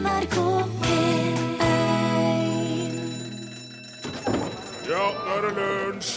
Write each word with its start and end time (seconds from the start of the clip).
NRK 0.00 0.36
P1 0.80 1.36
Ja, 4.88 5.04
nå 5.12 5.34
er 5.34 5.44
det 5.44 5.52
lunsj! 5.58 6.14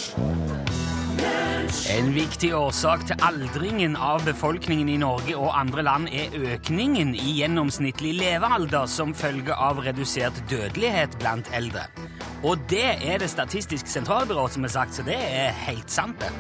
En 1.94 2.10
viktig 2.14 2.52
årsak 2.56 3.06
til 3.10 3.24
aldringen 3.26 3.96
av 4.00 4.24
befolkningen 4.28 4.90
i 4.92 4.98
Norge 5.02 5.36
og 5.40 5.52
andre 5.58 5.84
land 5.86 6.10
er 6.12 6.36
økningen 6.54 7.14
i 7.16 7.38
gjennomsnittlig 7.40 8.14
levealder 8.20 8.88
som 8.92 9.14
følge 9.18 9.56
av 9.56 9.82
redusert 9.86 10.38
dødelighet 10.52 11.18
blant 11.22 11.50
eldre. 11.56 11.88
Og 12.44 12.64
det 12.72 12.96
er 13.02 13.20
det 13.24 13.32
Statistisk 13.32 13.90
sentralbyrå 13.92 14.48
som 14.52 14.68
har 14.68 14.76
sagt, 14.78 14.96
så 15.00 15.08
det 15.08 15.20
er 15.20 15.56
helt 15.66 15.92
sant, 15.92 16.24
det. 16.24 16.32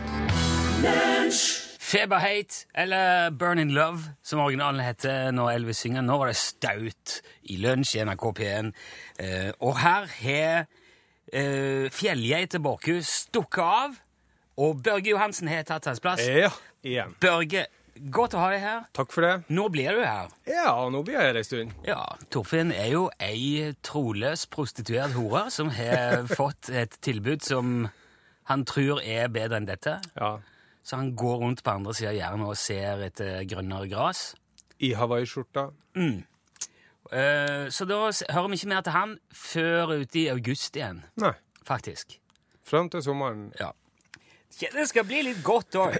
Feberhate, 1.83 2.65
eller 2.75 3.29
Burn 3.35 3.59
in 3.59 3.73
Love, 3.75 3.99
som 4.23 4.39
originalen 4.39 4.79
heter 4.85 5.33
når 5.35 5.51
Elvis 5.57 5.81
synger. 5.83 6.05
Nå 6.05 6.15
var 6.21 6.31
det 6.31 6.37
staut 6.39 7.17
i 7.51 7.57
lunsj 7.59 7.97
i 7.97 8.05
NRK 8.07 8.23
P1. 8.39 8.69
Eh, 9.19 9.49
og 9.59 9.75
her 9.81 10.07
har 10.21 10.63
eh, 11.33 11.89
fjellgeita 11.91 12.61
Borchhus 12.63 13.11
stukket 13.25 13.63
av, 13.65 13.97
og 14.63 14.79
Børge 14.85 15.11
Johansen 15.11 15.51
har 15.51 15.65
tatt 15.67 15.89
hans 15.91 15.99
plass. 15.99 16.23
Ja, 16.23 16.53
igjen. 16.87 17.17
Børge, 17.21 17.65
godt 18.15 18.37
å 18.37 18.45
ha 18.45 18.53
deg 18.53 18.63
her. 18.63 18.85
Takk 18.95 19.11
for 19.11 19.27
det. 19.27 19.33
Nå 19.51 19.67
blir 19.73 19.99
du 19.99 20.05
her. 20.05 20.31
Ja, 20.47 20.77
nå 20.93 21.03
blir 21.03 21.19
jeg 21.19 21.33
her 21.33 21.41
en 21.41 21.49
stund. 21.49 21.75
Ja, 21.89 21.99
Torfinn 22.33 22.71
er 22.71 22.93
jo 22.93 23.03
ei 23.19 23.73
troløs 23.83 24.47
prostituert 24.53 25.17
hore 25.17 25.49
som 25.51 25.73
har 25.75 26.23
fått 26.39 26.71
et 26.71 26.95
tilbud 27.03 27.43
som 27.43 27.75
han 28.47 28.65
tror 28.67 29.03
er 29.03 29.27
bedre 29.31 29.59
enn 29.59 29.67
dette. 29.67 29.99
Ja. 30.15 30.37
Så 30.83 30.97
han 30.99 31.13
går 31.15 31.37
rundt 31.45 31.63
på 31.63 31.71
andre 31.71 31.93
sida 31.95 32.09
av 32.11 32.17
jernet 32.17 32.47
og 32.51 32.57
ser 32.59 33.03
etter 33.05 33.43
grønnere 33.47 33.87
gras. 33.91 34.33
I 34.83 34.93
hawaiiskjorta. 34.99 35.69
Eh, 37.13 37.69
Så 37.69 37.85
da 37.87 37.99
hører 38.33 38.49
vi 38.51 38.57
ikke 38.59 38.71
mer 38.71 38.81
til 38.85 38.95
han 38.95 39.13
før 39.35 39.93
ute 40.01 40.19
i 40.23 40.27
august 40.33 40.75
igjen, 40.79 41.03
Nei. 41.21 41.31
faktisk. 41.67 42.17
Fram 42.67 42.89
til 42.89 43.03
sommeren. 43.05 43.51
Ja. 43.59 43.71
Ja, 44.61 44.67
Det 44.75 44.87
skal 44.89 45.03
bli 45.09 45.21
litt 45.25 45.39
godt 45.43 45.75
òg, 45.81 45.95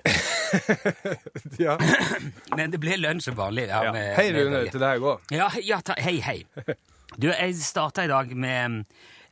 Ja. 1.66 1.78
men 2.58 2.72
det 2.72 2.80
blir 2.84 3.00
lunsj 3.02 3.25
som 3.31 3.36
vanlig. 3.40 3.68
Ja, 3.72 3.84
ja. 3.88 3.92
med- 3.95 4.16
Hei, 4.20 4.28
Rune, 4.36 4.62
til 4.70 4.80
deg 4.84 5.02
òg. 5.02 5.22
Ja, 5.34 5.47
ja 5.64 5.80
ta, 5.81 5.95
hei, 5.97 6.20
hei. 6.22 6.44
Du, 7.18 7.28
jeg 7.30 7.53
starta 7.62 8.03
i 8.06 8.09
dag 8.09 8.31
med 8.36 8.86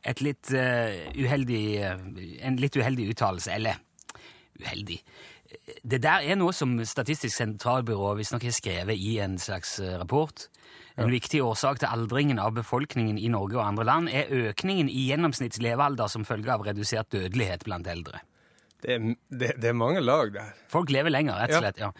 et 0.06 0.20
litt 0.22 0.52
uh, 0.54 0.92
uheldig 1.18 1.62
eh, 1.82 2.04
en 2.46 2.56
litt 2.62 2.76
uheldig 2.78 3.08
uttalelse. 3.10 3.50
Eller 3.56 3.80
uheldig 4.62 5.00
Det 5.84 5.98
der 6.02 6.24
er 6.24 6.36
noe 6.40 6.52
som 6.56 6.74
Statistisk 6.86 7.36
sentralbyrå 7.36 8.14
visstnok 8.18 8.44
har 8.46 8.54
skrevet 8.56 8.96
i 8.98 9.18
en 9.24 9.38
slags 9.38 9.78
eh, 9.82 9.94
rapport. 10.00 10.46
En 11.00 11.08
viktig 11.10 11.40
årsak 11.44 11.78
til 11.80 11.88
aldringen 11.88 12.38
av 12.38 12.52
befolkningen 12.56 13.16
i 13.18 13.28
Norge 13.32 13.56
og 13.56 13.64
andre 13.64 13.84
land 13.88 14.10
er 14.12 14.28
økningen 14.50 14.90
i 14.92 15.06
gjennomsnitts 15.08 15.60
levealder 15.64 16.10
som 16.12 16.26
følge 16.28 16.52
av 16.52 16.66
redusert 16.66 17.08
dødelighet 17.14 17.64
blant 17.64 17.86
eldre. 17.88 18.20
Det, 18.82 18.98
er- 18.98 19.14
det, 19.30 19.52
det 19.62 19.70
er 19.70 19.78
mange 19.78 20.02
lag 20.04 20.32
der. 20.34 20.50
Folk 20.68 20.90
lever 20.92 21.10
lenger, 21.14 21.38
rett 21.40 21.54
og 21.56 21.62
slett. 21.64 21.80
ja. 21.80 21.90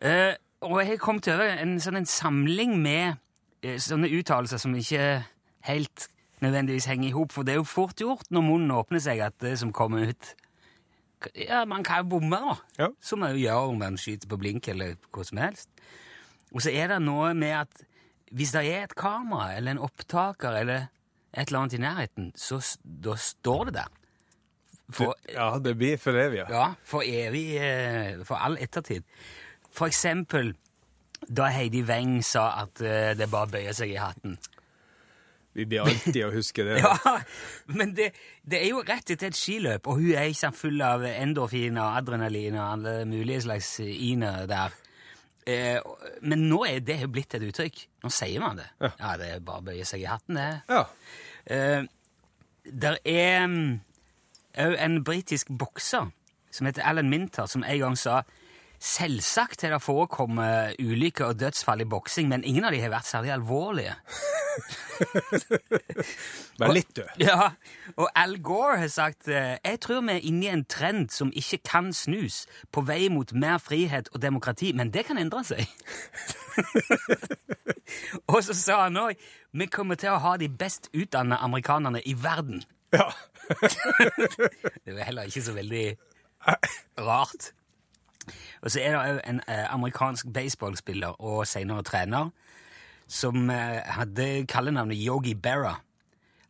Eh, 0.00 0.32
og 0.64 0.78
jeg 0.80 0.88
har 0.94 1.02
kommet 1.04 1.28
over 1.28 1.50
en 1.60 1.74
sånn 1.84 1.98
en 2.00 2.08
samling 2.08 2.78
med 2.80 3.18
uh, 3.66 3.74
sånne 3.84 4.08
uttalelser 4.16 4.56
som 4.62 4.72
ikke 4.78 5.02
helt 5.68 6.06
nødvendigvis 6.40 6.86
henger 6.88 7.10
i 7.10 7.12
hop, 7.12 7.32
for 7.36 7.44
det 7.44 7.52
er 7.54 7.60
jo 7.60 7.66
fort 7.68 8.00
gjort 8.00 8.30
når 8.32 8.46
munnen 8.46 8.72
åpner 8.72 9.02
seg 9.04 9.20
at 9.26 9.36
det 9.44 9.58
som 9.60 9.72
kommer 9.76 10.08
ut 10.14 10.32
Ja, 11.34 11.64
man 11.68 11.84
kan 11.86 12.02
jo 12.04 12.16
bomme, 12.16 12.38
da. 12.40 12.56
Ja. 12.78 12.88
Som 13.00 13.22
man 13.24 13.34
jo 13.34 13.42
gjør 13.44 13.70
om 13.72 13.78
man 13.82 13.98
skyter 14.00 14.30
på 14.30 14.38
blink 14.40 14.68
eller 14.68 14.96
hva 15.14 15.24
som 15.26 15.40
helst. 15.42 15.70
Og 16.54 16.62
så 16.62 16.70
er 16.70 16.92
det 16.92 17.00
noe 17.02 17.32
med 17.34 17.56
at 17.64 17.84
hvis 18.34 18.52
det 18.54 18.64
er 18.70 18.86
et 18.86 18.96
kamera 18.98 19.52
eller 19.56 19.74
en 19.74 19.84
opptaker 19.86 20.56
eller 20.60 20.88
et 21.34 21.48
eller 21.48 21.60
annet 21.64 21.76
i 21.76 21.82
nærheten, 21.82 22.32
så 22.38 22.60
da 22.82 23.14
står 23.18 23.70
det 23.70 23.74
der. 23.80 23.92
For, 24.92 25.14
Ja, 25.32 25.58
det 25.58 25.76
blir 25.80 25.96
for 25.98 26.18
evig. 26.18 26.42
Ja. 26.42 26.46
ja, 26.50 26.66
for 26.84 27.02
evig, 27.06 27.56
eh, 27.56 28.20
for 28.26 28.36
all 28.36 28.58
ettertid. 28.60 29.06
For 29.72 29.88
eksempel 29.90 30.52
da 31.24 31.48
Heidi 31.48 31.82
Weng 31.88 32.18
sa 32.24 32.50
at 32.62 32.82
eh, 32.84 33.14
det 33.16 33.30
bare 33.32 33.48
bøyer 33.54 33.72
seg 33.76 33.94
i 33.94 34.00
hatten. 34.00 34.36
Vi 35.54 35.66
blir 35.70 35.84
alltid 35.84 36.20
å 36.26 36.32
huske 36.34 36.64
det. 36.66 36.80
Ja, 36.84 37.18
men 37.70 37.94
det, 37.94 38.10
det 38.42 38.58
er 38.60 38.72
jo 38.72 38.82
rett 38.82 39.10
etter 39.14 39.30
et 39.30 39.38
skiløp, 39.38 39.86
og 39.86 40.00
hun 40.02 40.10
er 40.18 40.30
ikke 40.32 40.50
full 40.56 40.82
av 40.84 41.04
endorfin 41.08 41.78
og 41.78 41.98
adrenalin 42.00 42.58
og 42.58 42.64
alle 42.66 42.94
mulige 43.08 43.44
slags 43.46 43.76
iner 43.84 44.48
der. 44.50 44.74
Eh, 45.46 45.78
men 46.24 46.46
nå 46.48 46.62
er 46.66 46.80
det 46.84 46.98
jo 47.02 47.10
blitt 47.12 47.36
et 47.36 47.44
uttrykk. 47.46 47.84
Nå 48.04 48.10
sier 48.12 48.42
man 48.42 48.58
det. 48.60 48.68
Ja, 48.82 49.14
det 49.20 49.30
er 49.30 49.44
bare 49.44 49.62
å 49.62 49.66
bøye 49.70 49.86
seg 49.88 50.04
i 50.04 50.10
hatten, 50.10 50.40
det. 50.40 50.50
Ja. 50.72 50.84
Eh, 51.44 51.86
der 52.64 52.98
er 53.04 53.44
òg 54.64 54.76
en 54.80 55.02
britisk 55.04 55.50
bokser 55.50 56.10
som 56.54 56.68
heter 56.68 56.86
Alan 56.86 57.10
Minter, 57.10 57.46
som 57.50 57.64
en 57.66 57.80
gang 57.80 57.96
sa 57.98 58.22
Selvsagt 58.84 59.62
har 59.64 59.72
det 59.72 59.80
forekommet 59.80 60.76
ulykker 60.76 61.30
og 61.30 61.38
dødsfall 61.40 61.80
i 61.80 61.86
boksing, 61.88 62.28
men 62.28 62.44
ingen 62.44 62.66
av 62.68 62.74
de 62.74 62.82
har 62.82 62.92
vært 62.92 63.08
særlig 63.08 63.32
alvorlige. 63.32 63.94
Vær 66.60 66.74
litt 66.76 66.90
død. 66.96 67.14
Ja, 67.18 67.48
Og 67.96 68.10
Al 68.14 68.36
Gore 68.44 68.76
har 68.78 68.90
sagt 68.92 69.26
eh, 69.28 69.56
Jeg 69.64 69.80
tror 69.82 70.04
vi 70.04 70.12
er 70.12 70.28
inne 70.28 70.44
i 70.46 70.52
en 70.52 70.66
trend 70.68 71.08
som 71.10 71.32
ikke 71.34 71.62
kan 71.64 71.92
snus, 71.96 72.44
på 72.70 72.84
vei 72.86 73.08
mot 73.10 73.32
mer 73.32 73.58
frihet 73.58 74.12
og 74.12 74.22
demokrati, 74.22 74.74
men 74.76 74.92
det 74.94 75.06
kan 75.08 75.18
endre 75.18 75.42
seg. 75.48 75.64
og 78.32 78.44
så 78.44 78.54
sa 78.54 78.84
han 78.84 79.00
òg 79.00 79.26
vi 79.54 79.66
kommer 79.70 79.96
til 79.98 80.12
å 80.12 80.20
ha 80.20 80.36
de 80.36 80.48
best 80.50 80.90
utdannede 80.92 81.40
amerikanerne 81.46 82.04
i 82.04 82.14
verden. 82.18 82.64
Ja. 82.92 83.08
Det 84.84 84.92
var 84.92 85.04
heller 85.06 85.28
ikke 85.30 85.42
så 85.46 85.54
veldig 85.54 85.84
rart. 86.98 87.52
Og 88.62 88.70
så 88.70 88.80
er 88.80 88.94
det 88.94 89.00
òg 89.00 89.20
en 89.28 89.40
eh, 89.48 89.64
amerikansk 89.74 90.26
baseballspiller 90.34 91.20
og 91.20 91.46
senere 91.46 91.82
trener 91.86 92.30
som 93.08 93.50
eh, 93.50 93.82
hadde 93.98 94.46
kallenavnet 94.48 94.96
Yogi 94.96 95.34
Berra. 95.34 95.76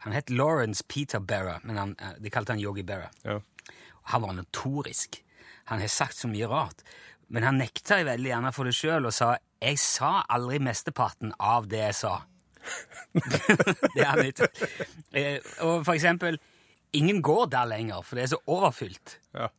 Han 0.04 0.12
het 0.12 0.30
Lawrence 0.30 0.84
Peter 0.88 1.18
Berra, 1.18 1.58
men 1.62 1.76
han, 1.76 1.96
eh, 2.00 2.16
de 2.20 2.30
kalte 2.30 2.52
han 2.52 2.62
Yogi 2.62 2.82
Berra. 2.82 3.10
ja. 3.24 3.40
Han 4.12 4.20
var 4.22 4.34
notorisk. 4.36 5.22
Han 5.64 5.80
har 5.80 5.88
sagt 5.88 6.16
så 6.16 6.28
mye 6.28 6.44
rart. 6.46 6.82
Men 7.32 7.42
han 7.42 7.56
nekta 7.56 7.96
jeg 7.96 8.04
veldig 8.04 8.28
gjerne 8.28 8.50
for 8.52 8.68
det 8.68 8.74
sjøl 8.76 9.06
og 9.08 9.14
sa 9.16 9.36
'Jeg 9.62 9.78
sa 9.78 10.22
aldri 10.28 10.58
mesteparten 10.58 11.32
av 11.40 11.68
det 11.68 11.78
jeg 11.78 11.94
sa'. 11.94 12.20
det 13.94 14.02
er 14.02 14.10
han 14.10 14.26
ikke. 14.26 14.48
Eh, 15.12 15.38
Og 15.60 15.84
for 15.86 15.94
eksempel 15.94 16.38
'Ingen 16.94 17.22
går 17.22 17.46
der 17.46 17.64
lenger, 17.64 18.02
for 18.02 18.14
det 18.14 18.22
er 18.22 18.26
så 18.26 18.38
overfylt'. 18.46 19.18
ja. 19.34 19.46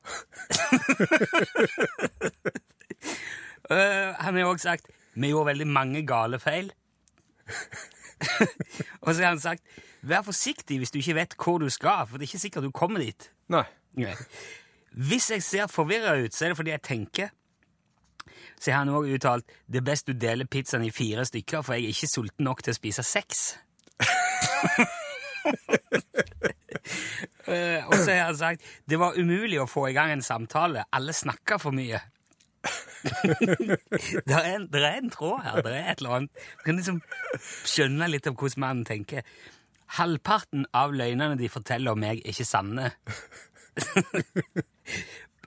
Eh, 3.69 4.13
han 4.19 4.35
har 4.35 4.45
også 4.45 4.63
sagt 4.63 4.87
'Vi 5.15 5.27
gjorde 5.27 5.45
veldig 5.45 5.67
mange 5.67 6.07
gale 6.07 6.37
feil'. 6.37 6.69
og 9.01 9.15
så 9.15 9.21
har 9.21 9.29
han 9.29 9.39
sagt 9.39 9.63
'Vær 10.01 10.21
forsiktig 10.21 10.77
hvis 10.77 10.91
du 10.91 10.97
ikke 10.97 11.15
vet 11.15 11.35
hvor 11.43 11.57
du 11.57 11.69
skal, 11.69 12.07
for 12.07 12.17
det 12.17 12.23
er 12.23 12.27
ikke 12.27 12.39
sikkert 12.39 12.63
du 12.63 12.71
kommer 12.71 12.99
dit'. 12.99 13.29
Nei. 13.47 13.63
Hvis 14.91 15.31
jeg 15.31 15.43
ser 15.43 15.67
forvirra 15.67 16.23
ut, 16.23 16.35
så 16.35 16.45
er 16.45 16.49
det 16.49 16.57
fordi 16.57 16.69
jeg 16.69 16.81
tenker. 16.81 17.27
Så 18.59 18.71
har 18.71 18.77
han 18.77 18.89
òg 18.89 19.13
uttalt 19.15 19.45
'Det 19.67 19.77
er 19.77 19.81
best 19.91 20.07
du 20.07 20.13
deler 20.13 20.45
pizzaen 20.45 20.85
i 20.85 20.91
fire 20.91 21.25
stykker, 21.25 21.61
for 21.61 21.73
jeg 21.73 21.83
er 21.83 21.87
ikke 21.87 22.07
sulten 22.07 22.43
nok 22.43 22.63
til 22.63 22.71
å 22.71 22.75
spise 22.75 23.01
seks'. 23.01 23.57
Eh, 27.47 27.87
og 27.87 27.95
så 27.95 28.11
har 28.11 28.25
han 28.25 28.37
sagt 28.37 28.61
'Det 28.89 28.99
var 28.99 29.17
umulig 29.17 29.61
å 29.61 29.69
få 29.69 29.89
i 29.89 29.93
gang 29.93 30.11
en 30.11 30.21
samtale. 30.21 30.83
Alle 30.91 31.13
snakka 31.13 31.57
for 31.57 31.71
mye'. 31.71 32.01
det, 34.27 34.35
er 34.35 34.55
en, 34.55 34.67
det 34.67 34.83
er 34.83 34.97
en 34.97 35.09
tråd 35.09 35.41
her. 35.43 35.61
Det 35.61 35.73
er 35.73 35.91
et 35.91 35.97
eller 35.97 36.09
annet. 36.09 36.31
Du 36.57 36.63
kan 36.65 36.75
liksom 36.75 37.01
skjønne 37.65 38.07
litt 38.09 38.27
av 38.27 38.33
hvordan 38.33 38.63
mannen 38.63 38.85
tenker. 38.85 39.21
Halvparten 39.99 40.65
av 40.73 40.93
løgnene 40.93 41.37
de 41.37 41.49
forteller 41.49 41.91
om 41.91 41.99
meg, 42.01 42.21
er 42.25 42.33
ikke 42.33 42.45
sanne. 42.45 42.91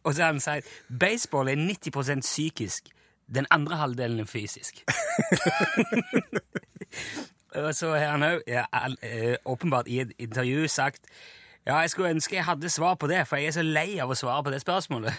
Og 0.05 0.15
så 0.15 0.23
har 0.23 0.31
han 0.31 0.41
sagt 0.41 0.67
baseball 1.01 1.49
er 1.49 1.59
90% 1.59 2.21
psykisk. 2.21 2.89
Den 3.35 3.47
andre 3.51 3.77
halvdelen 3.77 4.21
er 4.21 4.31
fysisk. 4.31 4.85
Og 7.59 7.75
så 7.75 7.91
har 7.97 8.15
han 8.15 8.23
òg 8.23 8.43
eh, 8.47 9.37
åpenbart 9.45 9.89
i 9.89 10.01
et 10.01 10.13
intervju 10.19 10.69
sagt 10.69 11.07
ja, 11.69 11.83
jeg 11.85 11.91
skulle 11.93 12.15
ønske 12.17 12.39
jeg 12.39 12.47
hadde 12.49 12.71
svar 12.73 12.95
på 12.97 13.11
det, 13.11 13.27
for 13.29 13.37
jeg 13.37 13.51
er 13.51 13.59
så 13.59 13.65
lei 13.67 13.99
av 14.01 14.11
å 14.11 14.17
svare 14.17 14.45
på 14.47 14.53
det 14.55 14.63
spørsmålet. 14.63 15.13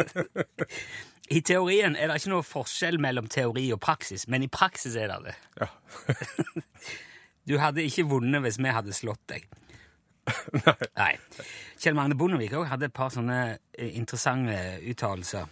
I 1.30 1.40
teorien 1.46 1.94
er 1.96 2.10
det 2.10 2.18
ikke 2.20 2.32
noe 2.34 2.44
forskjell 2.44 2.98
mellom 3.00 3.30
teori 3.30 3.68
og 3.72 3.80
praksis, 3.80 4.26
men 4.28 4.44
i 4.44 4.50
praksis 4.52 4.98
er 4.98 5.14
det 5.14 5.30
det. 5.30 5.38
Ja. 5.62 5.70
Du 7.48 7.56
hadde 7.58 7.82
ikke 7.82 8.04
vunnet 8.06 8.44
hvis 8.44 8.60
vi 8.60 8.70
hadde 8.70 8.92
slått 8.94 9.22
deg. 9.32 9.46
Nei. 11.00 11.14
Kjell 11.80 11.96
Magne 11.96 12.14
Bondevik 12.20 12.52
òg 12.54 12.68
hadde 12.70 12.90
et 12.90 12.94
par 12.94 13.10
sånne 13.10 13.38
eh, 13.56 13.88
interessante 13.98 14.54
uttalelser. 14.92 15.48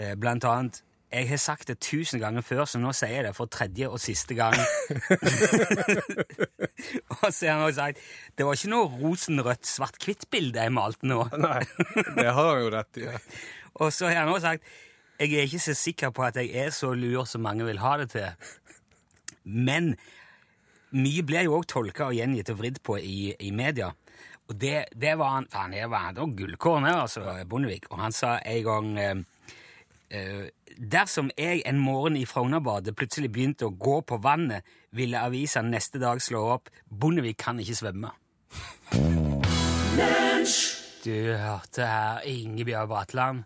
Eh, 0.00 0.14
Blant 0.18 0.48
annet 0.48 0.80
Jeg 1.12 1.28
har 1.30 1.38
sagt 1.38 1.68
det 1.70 1.76
tusen 1.80 2.18
ganger 2.20 2.42
før, 2.42 2.64
så 2.66 2.80
nå 2.82 2.90
sier 2.96 3.20
jeg 3.20 3.26
det 3.28 3.34
for 3.36 3.50
tredje 3.50 3.86
og 3.86 4.00
siste 4.02 4.34
gang. 4.34 4.56
og 7.20 7.28
så 7.30 7.46
har 7.46 7.52
han 7.52 7.62
også 7.68 7.76
sagt 7.78 8.02
det 8.36 8.46
var 8.46 8.58
ikke 8.58 8.72
noe 8.72 8.90
rosenrødt 8.90 9.70
svart-hvitt-bilde 9.70 10.66
jeg 10.66 10.74
malte 10.74 11.06
nå. 11.06 11.20
Nei, 11.38 11.62
det 12.18 12.26
har 12.26 12.50
han 12.50 12.64
jo 12.64 12.72
rett 12.74 13.00
i. 13.00 13.06
Og 13.84 13.92
så 13.92 14.08
har 14.08 14.22
han 14.22 14.32
også 14.32 14.48
sagt 14.48 14.74
jeg 15.20 15.32
er 15.32 15.46
ikke 15.46 15.62
så 15.64 15.74
sikker 15.76 16.12
på 16.12 16.24
at 16.26 16.36
jeg 16.36 16.50
er 16.60 16.72
så 16.74 16.90
lur 16.92 17.24
som 17.28 17.44
mange 17.44 17.64
vil 17.64 17.78
ha 17.80 17.94
det 18.02 18.10
til. 18.12 18.50
Men 19.44 19.94
mye 20.96 21.22
blir 21.24 21.46
jo 21.46 21.56
òg 21.60 21.68
tolka 21.70 22.10
og 22.10 22.18
gjengitt 22.18 22.50
og 22.52 22.58
vridd 22.60 22.82
på 22.84 22.98
i, 23.00 23.30
i 23.40 23.52
media. 23.54 23.92
Og 24.46 24.58
det, 24.60 24.90
det 24.94 25.14
var 25.18 25.38
han 25.38 25.48
Faen, 25.50 25.72
det 25.72 25.86
var, 25.90 26.12
det 26.14 26.22
var 26.22 26.36
gullkorn, 26.38 26.88
altså, 26.90 27.24
Bondevik. 27.48 27.88
Og 27.90 28.02
han 28.04 28.14
sa 28.14 28.36
en 28.44 28.62
gang 28.66 29.24
eh, 30.10 30.20
eh, 30.20 30.48
Dersom 30.76 31.30
jeg 31.38 31.62
en 31.66 31.78
morgen 31.78 32.16
i 32.16 32.26
Frognerbadet 32.28 32.96
plutselig 32.96 33.30
begynte 33.32 33.64
å 33.66 33.72
gå 33.72 34.00
på 34.04 34.18
vannet, 34.20 34.62
ville 34.92 35.22
avisa 35.24 35.62
neste 35.62 35.98
dag 35.98 36.20
slå 36.20 36.42
opp 36.52 36.68
'Bondevik 36.90 37.38
kan 37.38 37.60
ikke 37.60 37.74
svømme'. 37.80 38.12
Du 41.04 41.32
hørte 41.32 41.86
her 41.86 42.20
Ingebjørg 42.26 42.88
Bratland 42.88 43.44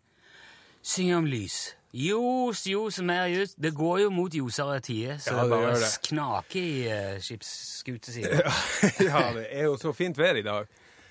synge 0.83 1.17
om 1.17 1.27
lys. 1.29 1.77
Ljos, 1.93 2.67
ljos 2.67 3.01
mer 3.03 3.27
ljus. 3.27 3.55
Det 3.59 3.73
går 3.75 3.99
jo 4.05 4.11
mot 4.15 4.35
ljosere 4.35 4.81
tider, 4.81 5.19
så 5.19 5.35
Ja, 5.35 5.43
det 5.43 5.51
bare 5.51 5.75
det. 5.75 5.91
knaker 6.07 6.61
i 6.61 6.87
uh, 6.87 7.21
skipsskutesida. 7.21 8.53
Ja, 9.11 9.33
det 9.35 9.47
er 9.51 9.65
jo 9.65 9.77
så 9.77 9.93
fint 9.93 10.19
vær 10.19 10.39
i 10.39 10.43
dag. 10.47 10.67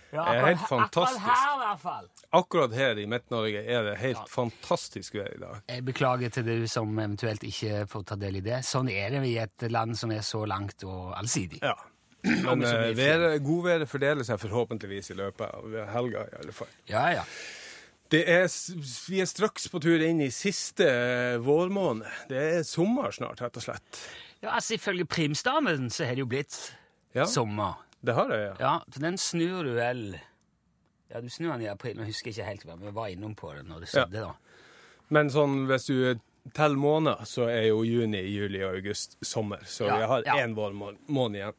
Ja, 0.09 0.23
akkurat, 0.23 0.35
er 0.35 0.47
helt 0.47 0.63
fantastisk. 0.69 1.21
Akkurat 1.21 1.37
her, 1.37 1.53
i 1.53 1.61
hvert 1.65 1.81
fall. 1.83 2.07
Akkurat 2.39 2.73
her 2.73 3.01
i 3.01 3.05
Midt-Norge 3.09 3.61
er 3.61 3.85
det 3.85 3.95
helt 4.01 4.31
fantastisk 4.31 5.19
vær 5.19 5.29
i 5.35 5.39
dag. 5.41 5.61
Jeg 5.69 5.85
beklager 5.85 6.33
til 6.33 6.47
du 6.47 6.67
som 6.71 6.91
eventuelt 6.97 7.45
ikke 7.45 7.83
får 7.91 8.07
ta 8.09 8.17
del 8.19 8.39
i 8.39 8.43
det. 8.45 8.63
Sånn 8.65 8.89
er 8.89 9.13
det 9.13 9.21
i 9.29 9.37
et 9.43 9.69
land 9.69 9.97
som 9.99 10.13
er 10.15 10.25
så 10.25 10.41
langt 10.49 10.85
og 10.87 11.13
allsidig. 11.19 11.61
Ja. 11.61 11.75
Men 12.47 12.65
mye 12.65 12.91
eh, 12.97 13.37
godværet 13.43 13.87
fordeler 13.89 14.27
seg 14.27 14.41
forhåpentligvis 14.41 15.13
i 15.13 15.19
løpet 15.21 15.45
av 15.45 15.77
helga, 15.93 16.25
i 16.27 16.37
alle 16.41 16.55
fall. 16.55 16.71
Ja, 16.89 17.05
ja. 17.21 17.27
Det 18.09 18.23
er, 18.25 18.47
vi 19.05 19.19
er 19.21 19.27
straks 19.29 19.67
på 19.69 19.79
tur 19.83 20.01
inn 20.01 20.23
i 20.25 20.31
siste 20.33 20.87
eh, 20.89 21.35
vårmåned. 21.45 22.07
Det 22.31 22.41
er 22.57 22.65
sommer 22.65 23.13
snart, 23.13 23.43
rett 23.45 23.61
og 23.61 23.67
slett. 23.67 24.01
ja 24.41 24.55
altså 24.57 24.79
Ifølge 24.79 25.05
primstaven 25.05 25.91
så 25.93 26.09
har 26.09 26.17
det 26.17 26.25
jo 26.25 26.31
blitt 26.31 26.57
Ja, 27.13 27.27
sommer. 27.29 27.77
Det 28.05 28.15
har 28.15 28.29
jeg, 28.31 28.43
ja. 28.47 28.55
Ja, 28.63 28.73
for 28.91 29.03
den 29.03 29.17
snur 29.17 29.63
du 29.67 29.73
vel 29.75 30.03
Ja, 31.09 31.19
du 31.21 31.29
snur 31.29 31.51
den 31.55 31.65
i 31.65 31.69
april. 31.71 31.97
Nå 31.97 32.05
husker 32.07 32.29
jeg 32.29 32.37
ikke 32.37 32.47
helt 32.49 32.65
men 32.69 32.85
vi 32.87 32.95
var 32.95 33.07
innom 33.11 33.35
på 33.35 33.53
det 33.55 33.65
når 33.67 33.85
det 33.85 33.93
Ja. 33.93 34.05
da. 34.13 34.33
Men 35.09 35.29
sånn, 35.33 35.63
hvis 35.67 35.87
du 35.89 36.19
teller 36.53 36.77
måneder, 36.77 37.25
så 37.25 37.47
er 37.49 37.65
jo 37.67 37.81
juni, 37.83 38.21
juli 38.29 38.61
og 38.63 38.75
august 38.77 39.17
sommer. 39.25 39.63
Så 39.65 39.87
Ja, 39.87 39.97
vi 39.97 40.03
har 40.11 40.23
ja. 40.25 40.35
én 40.45 40.53
vårmåned 40.55 41.35
igjen. 41.35 41.53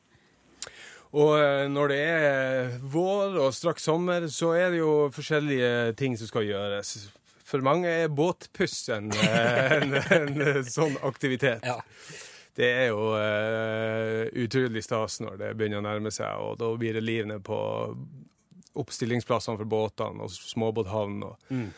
Og 1.13 1.33
eh, 1.43 1.67
når 1.69 1.89
det 1.91 1.99
er 2.07 2.79
vår 2.79 3.37
og 3.43 3.53
straks 3.55 3.83
sommer, 3.83 4.29
så 4.31 4.53
er 4.55 4.71
det 4.71 4.79
jo 4.79 5.11
forskjellige 5.11 5.97
ting 5.99 6.15
som 6.17 6.31
skal 6.31 6.47
gjøres. 6.47 7.11
For 7.45 7.59
mange 7.67 7.89
er 7.91 8.09
båtpuss 8.15 8.89
en, 8.95 9.11
en, 9.11 9.95
en, 10.21 10.41
en 10.41 10.65
sånn 10.71 10.95
aktivitet. 11.03 11.67
Ja. 11.67 11.81
Det 12.56 12.67
er 12.67 12.87
jo 12.91 13.12
uh, 13.14 14.26
utrolig 14.43 14.82
stas 14.85 15.20
når 15.23 15.37
det 15.38 15.50
begynner 15.56 15.79
å 15.81 15.87
nærme 15.87 16.11
seg, 16.12 16.35
og 16.43 16.56
da 16.58 16.73
blir 16.76 16.97
det 16.99 17.02
liv 17.05 17.26
ned 17.31 17.44
på 17.47 17.58
oppstillingsplassene 18.81 19.58
for 19.61 19.69
båtene 19.70 20.25
og 20.26 20.31
småbåthavn, 20.35 21.23
og 21.26 21.37
Mm. 21.50 21.70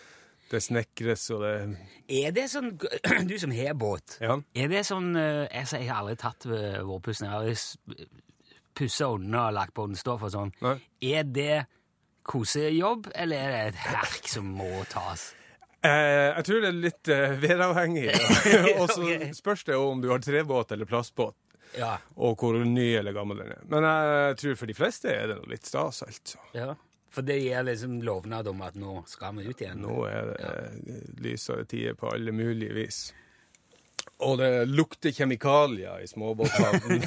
det 0.50 0.62
snekres 0.62 1.30
og 1.30 1.40
det 1.40 1.78
Er 2.08 2.30
det 2.32 2.48
sånn 2.50 2.72
Du 3.30 3.38
som 3.38 3.50
har 3.56 3.74
båt, 3.74 4.18
Ja. 4.20 4.38
er 4.54 4.68
det 4.68 4.82
sånn 4.86 5.16
eh, 5.16 5.48
altså, 5.60 5.76
Jeg 5.80 5.88
har 5.90 6.02
aldri 6.02 6.16
tatt 6.16 6.44
ved 6.46 6.82
vårpussen. 6.84 7.24
Jeg 7.26 7.32
har 7.32 7.40
aldri 7.40 8.06
pussa 8.74 9.06
unna 9.12 9.46
og 9.48 9.54
lagt 9.54 9.74
på 9.74 9.86
den 9.86 9.96
stoff 9.96 10.22
og 10.22 10.30
sånn. 10.32 10.52
Nei. 10.62 10.78
Er 11.02 11.24
det 11.24 11.66
kosejobb, 12.24 13.10
eller 13.14 13.36
er 13.36 13.50
det 13.52 13.74
et 13.74 13.80
herk 13.86 14.28
som 14.28 14.46
må 14.56 14.84
tas? 14.88 15.34
Eh, 15.82 16.28
jeg 16.36 16.44
tror 16.46 16.60
det 16.62 16.68
er 16.68 16.76
litt 16.78 17.08
eh, 17.10 17.32
væravhengig. 17.42 18.12
og 18.80 18.92
så 18.92 19.16
spørs 19.34 19.64
det 19.66 19.74
jo 19.74 19.88
om 19.90 20.02
du 20.02 20.10
har 20.12 20.22
trebåt 20.22 20.72
eller 20.72 20.86
plastbåt, 20.86 21.36
Ja. 21.78 21.96
og 22.14 22.36
hvor 22.38 22.58
ny 22.64 22.92
eller 23.00 23.16
gammel 23.16 23.42
den 23.42 23.52
er. 23.56 23.62
Men 23.72 23.86
jeg 23.88 24.36
tror 24.42 24.58
for 24.60 24.70
de 24.70 24.76
fleste 24.78 25.10
er 25.10 25.32
det 25.32 25.40
litt 25.50 25.66
stas, 25.66 26.02
altså. 26.06 26.38
ja. 26.54 26.74
For 27.12 27.26
det 27.28 27.42
gir 27.42 27.64
liksom 27.66 27.98
lovnad 28.06 28.46
om 28.48 28.62
at 28.64 28.76
nå 28.80 29.02
skal 29.04 29.34
vi 29.36 29.44
ut 29.50 29.60
igjen. 29.60 29.82
Nå 29.84 29.98
er 30.08 30.30
det 30.30 30.36
ja. 30.40 30.52
lysere 31.20 31.66
tider 31.68 31.98
på 31.98 32.08
alle 32.08 32.32
mulige 32.32 32.72
vis. 32.72 33.00
Og 34.24 34.38
det 34.40 34.48
lukter 34.70 35.12
kjemikalier 35.12 36.00
i 36.00 36.08
småbåthavnen. 36.08 37.04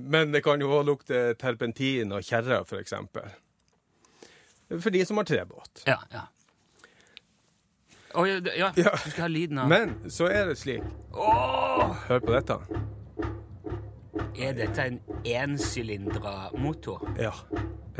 Men 0.14 0.30
det 0.30 0.44
kan 0.46 0.62
jo 0.62 0.70
òg 0.76 0.84
lukte 0.92 1.34
terpentin 1.40 2.12
og 2.14 2.22
kjerrer, 2.22 2.62
for 2.68 2.78
eksempel. 2.78 3.26
For 4.76 4.94
de 4.94 5.02
som 5.08 5.18
har 5.18 5.26
trebåt. 5.26 5.82
Ja, 5.90 5.98
ja. 6.14 6.28
Å, 8.14 8.24
ja, 8.26 8.40
ja, 8.56 8.72
Ja. 8.76 8.90
du 9.04 9.10
skal 9.10 9.22
ha 9.22 9.28
lyden 9.30 9.58
av 9.62 9.68
Men 9.70 9.94
så 10.10 10.26
er 10.26 10.48
det 10.50 10.58
slik 10.58 10.82
oh! 11.14 11.92
Hør 12.08 12.22
på 12.24 12.34
dette. 12.34 12.56
Er 14.40 14.54
dette 14.56 14.86
en 14.88 14.98
ensylindra 15.26 16.50
motor? 16.58 17.04
Ja. 17.20 17.32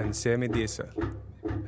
En 0.01 0.15
semidiesel. 0.17 0.89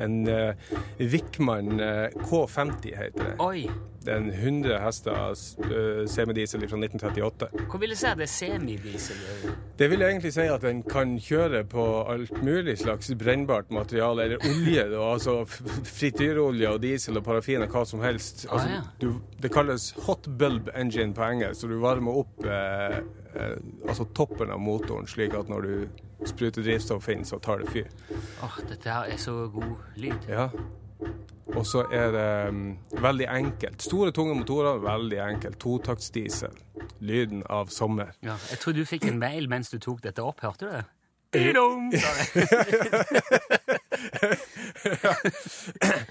En 0.01 0.23
uh, 0.29 0.55
Wickman 0.99 1.81
uh, 1.81 2.09
K50 2.25 2.97
heter 2.97 3.25
det. 3.27 3.35
Oi! 3.43 3.67
Det 4.03 4.11
er 4.15 4.23
en 4.23 4.31
100 4.33 4.79
hester 4.83 5.13
uh, 5.13 6.03
semidiesel 6.11 6.65
fra 6.67 6.81
1938. 6.81 7.51
Hva 7.69 7.83
vil 7.83 7.93
du 7.95 7.99
si 7.99 8.09
at 8.09 8.19
det 8.19 8.27
er 8.27 8.33
semidiesel? 8.33 9.21
Det 9.83 9.89
vil 9.91 10.03
egentlig 10.07 10.31
si 10.31 10.45
at 10.47 10.63
den 10.63 10.85
kan 10.87 11.17
kjøre 11.19 11.65
på 11.67 11.85
alt 12.13 12.37
mulig 12.47 12.77
slags 12.79 13.09
brennbart 13.19 13.73
materiale, 13.75 14.29
eller 14.29 14.45
olje. 14.47 14.85
Da, 14.93 15.01
altså 15.17 15.33
frityrolje 15.49 16.69
og 16.71 16.79
diesel 16.85 17.19
og 17.19 17.25
parafin 17.27 17.65
og 17.67 17.73
hva 17.75 17.83
som 17.89 18.05
helst. 18.05 18.45
Ah, 18.47 18.53
Altså, 18.55 18.69
ja. 18.77 18.83
du, 19.03 19.09
det 19.43 19.51
kalles 19.51 19.89
hot 20.07 20.29
bulb 20.39 20.71
engine 20.79 21.11
på 21.17 21.25
engelsk, 21.27 21.65
så 21.65 21.71
du 21.73 21.81
varmer 21.83 22.21
opp 22.23 22.47
eh, 22.47 23.01
eh, 23.35 23.57
altså 23.89 24.07
toppen 24.15 24.55
av 24.55 24.63
motoren, 24.63 25.11
slik 25.11 25.35
at 25.35 25.51
når 25.51 25.67
du 25.67 25.75
spruter 26.31 26.63
drivstoff 26.63 27.09
inn, 27.11 27.27
så 27.27 27.41
tar 27.43 27.65
det 27.65 27.73
fyr. 27.75 27.91
Åh, 28.47 28.61
dette 28.71 28.87
her 28.87 29.11
er 29.11 29.19
så 29.19 29.35
god 29.51 29.99
lyd. 29.99 30.31
Ja. 30.31 30.47
Og 31.47 31.67
så 31.67 31.85
er 31.93 32.13
det 32.15 32.49
um, 32.49 32.79
veldig 33.03 33.27
enkelt. 33.29 33.83
Store, 33.83 34.13
tunge 34.15 34.35
motorer, 34.39 34.79
veldig 34.83 35.19
enkelt. 35.27 35.59
Totaktsdiesel. 35.61 36.57
Lyden 37.01 37.43
av 37.51 37.69
sommer. 37.75 38.15
Ja, 38.23 38.37
jeg 38.51 38.59
tror 38.63 38.73
du 38.77 38.85
fikk 38.89 39.05
en 39.11 39.19
mail 39.23 39.49
mens 39.51 39.71
du 39.73 39.79
tok 39.83 40.03
dette 40.05 40.23
opp. 40.23 40.41
Hørte 40.47 40.67
du 40.67 40.71
det? 40.73 40.85
Sa 41.33 42.11
det. 42.35 42.49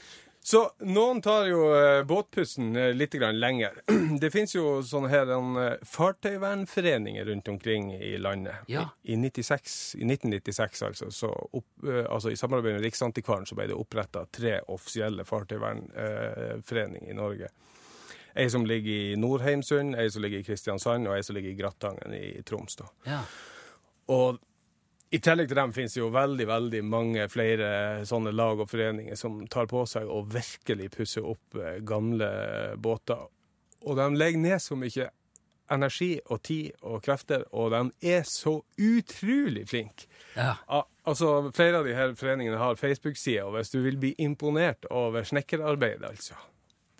Så 0.51 0.65
noen 0.84 1.22
tar 1.24 1.46
jo 1.48 1.62
eh, 1.72 2.01
båtpussen 2.03 2.75
eh, 2.75 2.89
litt 2.91 3.13
lenger. 3.13 3.77
Det 4.20 4.31
finnes 4.34 4.51
jo 4.51 4.81
sånne 4.84 5.08
her 5.08 5.29
eh, 5.31 5.77
fartøyvernforeninger 5.88 7.25
rundt 7.25 7.48
omkring 7.48 7.93
i 7.96 8.17
landet. 8.17 8.67
Ja. 8.67 8.89
I, 9.03 9.15
96, 9.15 9.96
I 9.96 10.03
1996, 10.03 10.81
altså, 10.89 11.08
så 11.12 11.29
opp, 11.31 11.88
altså 11.88 12.34
i 12.34 12.36
samarbeid 12.36 12.75
med 12.75 12.84
Riksantikvaren, 12.84 13.48
så 13.48 13.55
ble 13.55 13.70
det 13.72 13.79
oppretta 13.79 14.25
tre 14.27 14.58
offisielle 14.67 15.24
fartøyvernforeninger 15.24 17.08
i 17.08 17.15
Norge. 17.15 17.48
Ei 18.36 18.50
som 18.51 18.67
ligger 18.67 18.91
i 18.91 19.15
Nordheimsund, 19.24 19.96
ei 19.96 20.12
som 20.12 20.25
ligger 20.25 20.43
i 20.43 20.50
Kristiansand, 20.51 21.08
og 21.08 21.15
ei 21.15 21.24
som 21.24 21.39
ligger 21.39 21.55
i 21.55 21.60
Grattangen 21.63 22.20
i 22.20 22.43
Troms. 22.43 22.75
da. 22.84 22.91
Ja. 23.08 23.24
Og 24.12 24.43
i 25.12 25.20
tillegg 25.20 25.50
til 25.51 25.58
dem 25.60 25.74
finnes 25.75 25.94
det 25.96 26.00
jo 26.01 26.10
veldig 26.13 26.46
veldig 26.48 26.82
mange 26.88 27.25
flere 27.32 27.70
sånne 28.08 28.32
lag 28.32 28.62
og 28.63 28.70
foreninger 28.72 29.18
som 29.20 29.41
tar 29.51 29.68
på 29.68 29.84
seg 29.89 30.08
å 30.08 30.22
virkelig 30.32 30.91
pusse 30.96 31.20
opp 31.24 31.58
eh, 31.60 31.80
gamle 31.84 32.30
båter. 32.80 33.25
Og 33.84 33.98
de 33.98 34.06
legger 34.15 34.39
ned 34.39 34.62
så 34.63 34.77
mye 34.80 35.10
energi 35.72 36.13
og 36.32 36.41
tid 36.44 36.72
og 36.84 37.01
krefter, 37.06 37.46
og 37.56 37.72
de 37.72 38.12
er 38.13 38.24
så 38.27 38.58
utrolig 38.77 39.68
flinke. 39.72 40.08
ja. 40.36 40.56
Al- 40.68 40.88
Altså, 41.01 41.50
Flere 41.58 41.80
av 41.80 41.86
de 41.88 41.96
her 41.98 42.12
foreningene 42.13 42.60
har 42.62 42.75
Facebook-side, 42.77 43.41
og 43.41 43.56
hvis 43.56 43.72
du 43.74 43.80
vil 43.82 43.96
bli 43.98 44.12
imponert 44.22 44.86
over 44.94 45.24
snekkerarbeid, 45.25 46.03
altså 46.06 46.36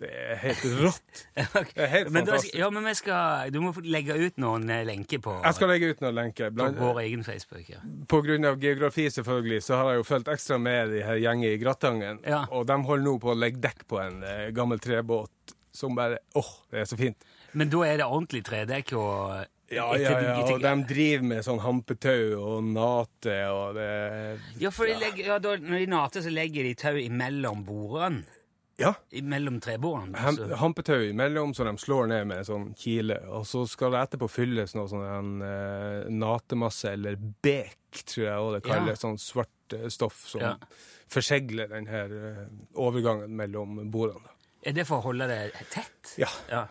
Det 0.02 0.10
er 0.10 0.38
helt 0.42 0.62
rått. 0.80 1.20
Det 1.76 1.84
er 1.84 1.90
helt 1.92 2.10
Men, 2.10 2.24
da, 2.26 2.32
fantastisk. 2.32 2.56
ja, 2.58 2.70
men 2.74 2.96
skal, 2.98 3.52
du 3.54 3.60
må 3.62 3.70
legge 3.86 4.16
ut 4.18 4.40
noen 4.42 4.66
eh, 4.72 4.82
lenker 4.88 5.22
på, 5.22 5.36
Jeg 5.44 5.58
skal 5.58 5.70
legge 5.70 5.92
ut 5.92 6.02
noen 6.02 6.16
lenker. 6.18 6.50
på 6.58 6.68
vår 6.80 7.00
egen 7.04 7.22
Facebook. 7.26 7.68
Ja. 7.70 7.78
På 8.10 8.22
grunn 8.26 8.48
av 8.48 8.58
geografi, 8.62 9.06
selvfølgelig, 9.14 9.62
så 9.62 9.78
har 9.78 9.92
jeg 9.92 10.02
jo 10.02 10.08
fulgt 10.10 10.32
ekstra 10.34 10.58
med 10.58 10.90
de 10.96 11.04
her 11.06 11.20
gjengen 11.22 11.52
i 11.52 11.60
Grattangen. 11.62 12.18
Ja. 12.26 12.42
Og 12.50 12.66
de 12.66 12.80
holder 12.88 13.06
nå 13.06 13.16
på 13.22 13.30
å 13.30 13.38
legge 13.38 13.62
dekk 13.62 13.86
på 13.90 14.02
en 14.02 14.22
eh, 14.26 14.48
gammel 14.56 14.82
trebåt 14.82 15.54
som 15.72 15.94
bare 15.96 16.18
Åh, 16.36 16.50
det 16.72 16.82
er 16.82 16.90
så 16.90 16.98
fint. 17.00 17.22
Men 17.56 17.70
da 17.72 17.86
er 17.86 18.02
det 18.02 18.06
ordentlig 18.10 18.42
tredekk 18.48 18.94
og 18.98 19.46
Ja, 19.72 19.86
ja, 19.96 20.10
ja. 20.20 20.34
Og 20.44 20.60
de 20.60 20.72
driver 20.90 21.24
med 21.30 21.46
sånn 21.46 21.62
hampetau 21.64 22.34
og 22.42 22.66
nate 22.74 23.38
og 23.54 23.78
det 23.78 23.86
Ja, 24.60 24.68
for 24.74 24.90
de 24.90 24.98
legger, 25.00 25.30
ja, 25.30 25.38
da, 25.40 25.54
når 25.56 25.84
de 25.86 25.88
nater, 25.94 26.24
så 26.26 26.32
legger 26.34 26.66
de 26.68 26.74
tau 26.76 26.98
imellom 27.00 27.62
bordene. 27.64 28.26
Ja. 28.80 28.94
Mellom 29.22 29.60
trebordene. 29.60 30.18
Hem, 30.18 30.38
hampetau 30.58 31.02
imellom, 31.04 31.54
så 31.54 31.64
de 31.64 31.74
slår 31.78 32.08
ned 32.10 32.26
med 32.30 32.42
en 32.42 32.48
sånn 32.48 32.68
kile. 32.78 33.18
Og 33.32 33.46
så 33.48 33.64
skal 33.70 33.94
det 33.94 34.02
etterpå 34.06 34.28
fylles 34.32 34.74
noe 34.78 34.88
sånn 34.90 35.44
eh, 35.46 36.10
natemasse, 36.12 36.94
eller 36.96 37.18
bek, 37.18 38.02
tror 38.02 38.26
jeg 38.26 38.36
også 38.36 38.54
det 38.56 38.62
kalles. 38.66 38.94
Ja. 38.96 39.02
Sånn 39.04 39.20
svart 39.20 39.76
uh, 39.76 39.88
stoff 39.92 40.22
som 40.30 40.44
ja. 40.44 40.54
forsegler 41.12 41.72
den 41.74 41.90
her 41.92 42.14
eh, 42.16 42.44
overgangen 42.80 43.34
mellom 43.38 43.82
bordene. 43.92 44.32
Er 44.62 44.76
det 44.76 44.86
for 44.88 45.02
å 45.02 45.10
holde 45.10 45.26
det 45.30 45.40
tett? 45.74 46.14
Ja. 46.20 46.30
ja. 46.50 46.66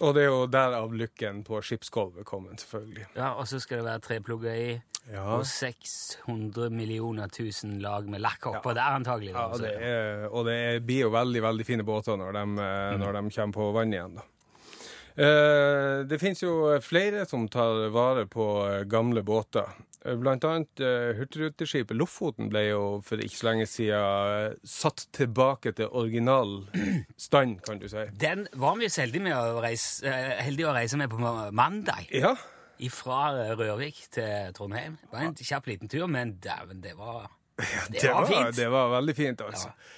Og 0.00 0.14
det 0.14 0.22
er 0.24 0.28
jo 0.30 0.46
derav 0.50 0.92
lykken 0.94 1.42
på 1.46 1.58
skipsgulvet 1.64 2.26
kommet, 2.26 2.62
selvfølgelig. 2.62 3.08
Ja, 3.16 3.32
Og 3.34 3.48
så 3.50 3.58
skal 3.60 3.80
det 3.80 3.88
være 3.88 4.02
treplugger 4.04 4.54
i, 4.54 4.80
ja. 5.10 5.24
og 5.34 5.46
600 5.46 6.70
millioner 6.70 7.28
tusen 7.34 7.78
lag 7.82 8.06
med 8.06 8.22
lakk 8.22 8.46
oppå 8.52 8.74
ja. 8.74 8.78
der, 8.78 8.98
antagelig. 9.00 9.34
Ja, 9.34 9.48
det 9.58 9.74
er, 9.74 10.26
og 10.28 10.46
det 10.46 10.58
blir 10.86 11.08
jo 11.08 11.12
veldig 11.14 11.42
veldig 11.42 11.66
fine 11.66 11.86
båter 11.86 12.18
når 12.20 12.36
de, 12.38 12.44
eh, 12.44 12.74
mm. 12.94 13.02
når 13.02 13.18
de 13.18 13.24
kommer 13.40 13.58
på 13.58 13.70
vann 13.74 13.96
igjen. 13.96 14.18
da. 14.20 14.26
Eh, 15.18 16.04
det 16.06 16.20
finnes 16.22 16.42
jo 16.44 16.54
flere 16.84 17.26
som 17.26 17.48
tar 17.50 17.88
vare 17.90 18.28
på 18.30 18.46
eh, 18.68 18.84
gamle 18.86 19.24
båter. 19.26 19.66
Eh, 20.06 20.14
blant 20.14 20.44
annet 20.46 20.82
uh, 20.84 21.10
Hurtigruteskipet 21.18 21.96
Lofoten 21.98 22.50
ble 22.52 22.68
jo 22.68 22.82
for 23.02 23.18
ikke 23.22 23.34
så 23.34 23.48
lenge 23.48 23.66
siden 23.66 23.98
uh, 23.98 24.58
satt 24.62 25.08
tilbake 25.16 25.72
til 25.74 25.90
original 25.90 26.60
stand, 27.28 27.58
kan 27.66 27.82
du 27.82 27.88
si. 27.90 28.04
Den 28.20 28.46
var 28.54 28.78
vi 28.78 28.90
så 28.92 29.02
heldige, 29.02 29.26
med 29.26 29.34
å 29.34 29.58
reise, 29.64 30.06
uh, 30.06 30.36
heldige 30.44 30.70
å 30.70 30.76
reise 30.76 31.00
med 31.00 31.10
på 31.10 31.18
mandag. 31.18 32.06
Ja. 32.14 32.36
Fra 32.94 33.32
Rørvik 33.58 34.04
til 34.14 34.52
Trondheim. 34.54 35.00
Det 35.02 35.10
var 35.10 35.24
en 35.26 35.38
kjapp 35.50 35.66
liten 35.66 35.90
tur, 35.90 36.06
men 36.06 36.36
dæven, 36.38 36.78
det 36.84 36.94
var 36.98 37.24
ja, 37.58 37.88
det, 37.88 37.98
det, 37.98 38.12
var, 38.14 38.28
fint. 38.30 38.52
Det 38.54 38.68
var 38.70 38.92
veldig 38.92 39.14
fint, 39.18 39.40
altså. 39.42 39.72
Ja. 39.72 39.96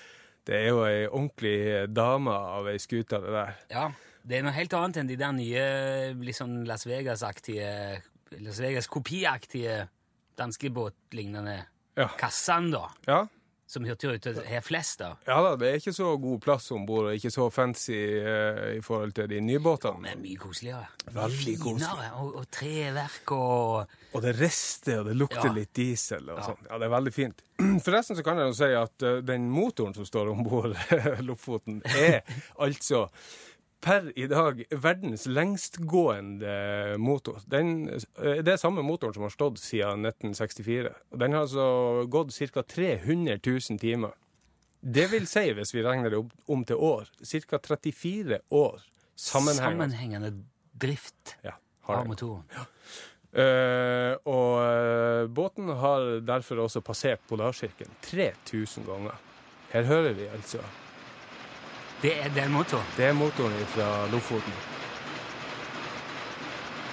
Det 0.49 0.57
er 0.57 0.71
jo 0.71 0.79
ei 0.87 1.03
ordentlig 1.05 1.59
dame 1.93 2.33
av 2.33 2.71
ei 2.73 2.79
skute, 2.81 3.21
det 3.21 3.35
der. 3.35 3.59
Ja. 3.69 3.91
Det 4.25 4.39
er 4.39 4.45
noe 4.45 4.57
helt 4.57 4.73
annet 4.77 5.01
enn 5.01 5.09
de 5.09 5.17
der 5.21 5.33
nye 5.37 5.67
liksom 6.25 6.63
Las 6.69 6.87
Vegas-aktige 6.89 8.01
Las 8.39 8.61
Vegas-kopiaktige 8.61 9.89
danskebåtlignende 10.39 11.65
ja. 11.95 12.09
kassene, 12.19 12.71
da. 12.71 12.91
Ja. 13.07 13.27
Som 13.67 13.85
Hurtigruta 13.85 14.33
har 14.47 14.61
flest 14.67 15.01
av. 15.01 15.19
Ja 15.27 15.37
da, 15.45 15.53
det 15.59 15.69
er 15.69 15.77
ikke 15.79 15.93
så 15.95 16.09
god 16.19 16.41
plass 16.43 16.65
om 16.75 16.83
bord, 16.89 17.13
ikke 17.15 17.31
så 17.31 17.45
fancy 17.55 17.95
eh, 17.95 18.65
i 18.79 18.81
forhold 18.83 19.15
til 19.15 19.29
de 19.31 19.39
nye 19.47 19.61
båtene. 19.63 20.03
Men 20.03 20.25
mye 20.25 20.41
koseligere. 20.43 20.89
Veldig 21.15 21.55
koseligere. 21.63 22.09
Og, 22.19 22.41
og, 22.41 22.49
treverk 22.51 23.35
og 23.37 24.17
Og 24.19 24.25
det 24.25 24.33
rister, 24.41 25.05
og 25.05 25.11
det 25.11 25.15
lukter 25.19 25.53
ja. 25.53 25.55
litt 25.61 25.71
diesel 25.77 26.33
og 26.33 26.41
ja. 26.41 26.49
sånn. 26.49 26.65
Ja, 26.67 26.81
det 26.83 26.89
er 26.89 26.95
veldig 26.97 27.15
fint. 27.15 27.45
Forresten 27.87 28.19
så 28.19 28.27
kan 28.27 28.43
jeg 28.43 28.51
jo 28.51 28.59
si 28.59 28.73
at 28.81 29.07
uh, 29.07 29.21
den 29.23 29.47
motoren 29.55 29.95
som 29.95 30.09
står 30.09 30.33
om 30.35 30.43
bord 30.47 30.75
Lofoten, 31.29 31.79
er 31.95 32.23
altså 32.67 33.07
per 33.81 34.11
i 34.19 34.27
dag 34.29 34.63
verdens 34.71 35.27
lengstgående 35.27 36.97
motor. 37.01 37.41
Den, 37.47 37.89
eh, 37.89 38.41
det 38.45 38.55
er 38.55 38.61
samme 38.61 38.85
motoren 38.85 39.17
som 39.17 39.27
har 39.27 39.35
stått 39.35 39.61
siden 39.63 40.05
1964. 40.07 40.93
Den 41.17 41.33
har 41.33 41.47
altså 41.47 42.07
gått 42.09 42.35
ca. 42.37 42.63
300 42.63 43.39
000 43.47 43.79
timer. 43.81 44.17
Det 44.81 45.11
vil 45.13 45.27
si, 45.29 45.51
hvis 45.53 45.75
vi 45.75 45.85
regner 45.85 46.11
det 46.11 46.21
om 46.49 46.65
til 46.65 46.77
år, 46.77 47.09
ca. 47.25 47.59
34 47.59 48.41
år 48.51 48.83
sammenhengende. 49.17 49.91
Sammenhengende 49.91 50.33
drift 50.81 51.37
ja, 51.45 51.57
av 51.87 52.07
motoren. 52.09 52.45
Ja. 52.57 52.67
Uh, 53.31 54.17
og 54.27 54.55
uh, 54.59 55.29
båten 55.31 55.69
har 55.79 56.17
derfor 56.27 56.65
også 56.65 56.81
passert 56.83 57.21
polarsirkelen 57.31 57.93
3000 58.03 58.89
ganger. 58.89 59.21
Her 59.71 59.87
hører 59.87 60.17
vi 60.19 60.27
altså 60.27 60.65
det 62.03 62.15
er 62.17 62.31
den 62.33 62.53
motoren? 62.53 62.87
Det 62.97 63.05
er 63.11 63.13
motoren 63.13 63.67
fra 63.75 63.89
Lofoten. 64.13 64.55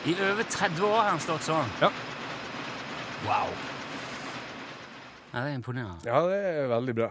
I 0.08 0.16
over 0.32 0.44
30 0.44 0.84
år 0.84 0.98
har 1.02 1.10
han 1.14 1.22
stått 1.24 1.48
sånn? 1.48 1.72
Ja. 1.82 1.92
Wow. 3.24 3.54
Ja, 5.34 5.40
Det 5.40 5.48
er 5.52 5.56
imponerende. 5.56 6.04
Ja, 6.08 6.20
det 6.28 6.38
er 6.52 6.68
veldig 6.72 6.96
bra. 6.96 7.10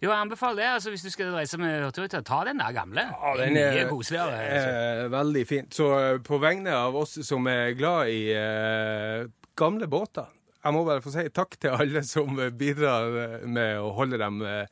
Jo, 0.00 0.08
jeg 0.08 0.16
anbefaler 0.16 0.62
det. 0.62 0.68
altså 0.74 0.90
Hvis 0.90 1.02
du 1.04 1.10
skal 1.12 1.32
reise 1.34 1.58
med 1.60 1.84
Hurtigruta, 1.84 2.22
ta 2.24 2.40
den 2.48 2.60
der 2.60 2.72
gamle. 2.72 3.00
Ja, 3.00 3.32
den 3.36 3.56
er 3.56 3.74
mye 3.74 3.88
koseligere. 3.88 4.38
Altså. 4.44 5.08
veldig 5.12 5.46
fint. 5.48 5.74
Så 5.74 5.88
uh, 5.92 6.20
på 6.24 6.38
vegne 6.40 6.72
av 6.72 6.96
oss 6.96 7.18
som 7.26 7.48
er 7.52 7.74
glad 7.76 8.08
i 8.08 8.22
uh, 8.32 9.28
gamle 9.56 9.88
båter 9.88 10.28
Jeg 10.64 10.72
må 10.72 10.84
bare 10.84 11.04
få 11.04 11.12
si 11.12 11.28
takk 11.32 11.56
til 11.60 11.76
alle 11.76 12.04
som 12.04 12.32
bidrar 12.36 13.44
med 13.44 13.76
å 13.80 13.92
holde 13.96 14.20
dem 14.20 14.40
uh, 14.40 14.64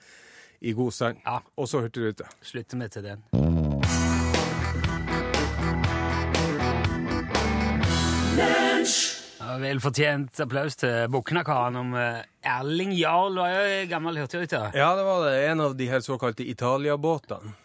i 0.60 0.72
god 0.72 0.92
sang. 0.92 1.20
Ja. 1.24 1.40
Og 1.56 1.68
så 1.68 1.82
Hurtigruta. 1.84 2.28
Slutter 2.42 2.78
vi 2.78 2.88
til 2.88 3.10
den. 3.10 3.22
Vel 9.58 9.74
Velfortjent 9.74 10.38
applaus 10.44 10.76
til 10.78 11.08
Buknakaren 11.10 11.76
om 11.80 11.94
uh, 11.96 12.20
Erling 12.46 12.92
Jarl 12.94 13.40
var 13.40 13.54
jo 13.56 13.86
gammel 13.90 14.20
hurtigruter. 14.20 14.70
Ja, 14.76 14.92
det 14.94 15.06
var 15.06 15.24
det. 15.24 15.32
En 15.48 15.62
av 15.64 15.74
de 15.76 15.88
her 15.90 16.04
såkalte 16.04 16.46
Italia-båtene. 16.46 17.56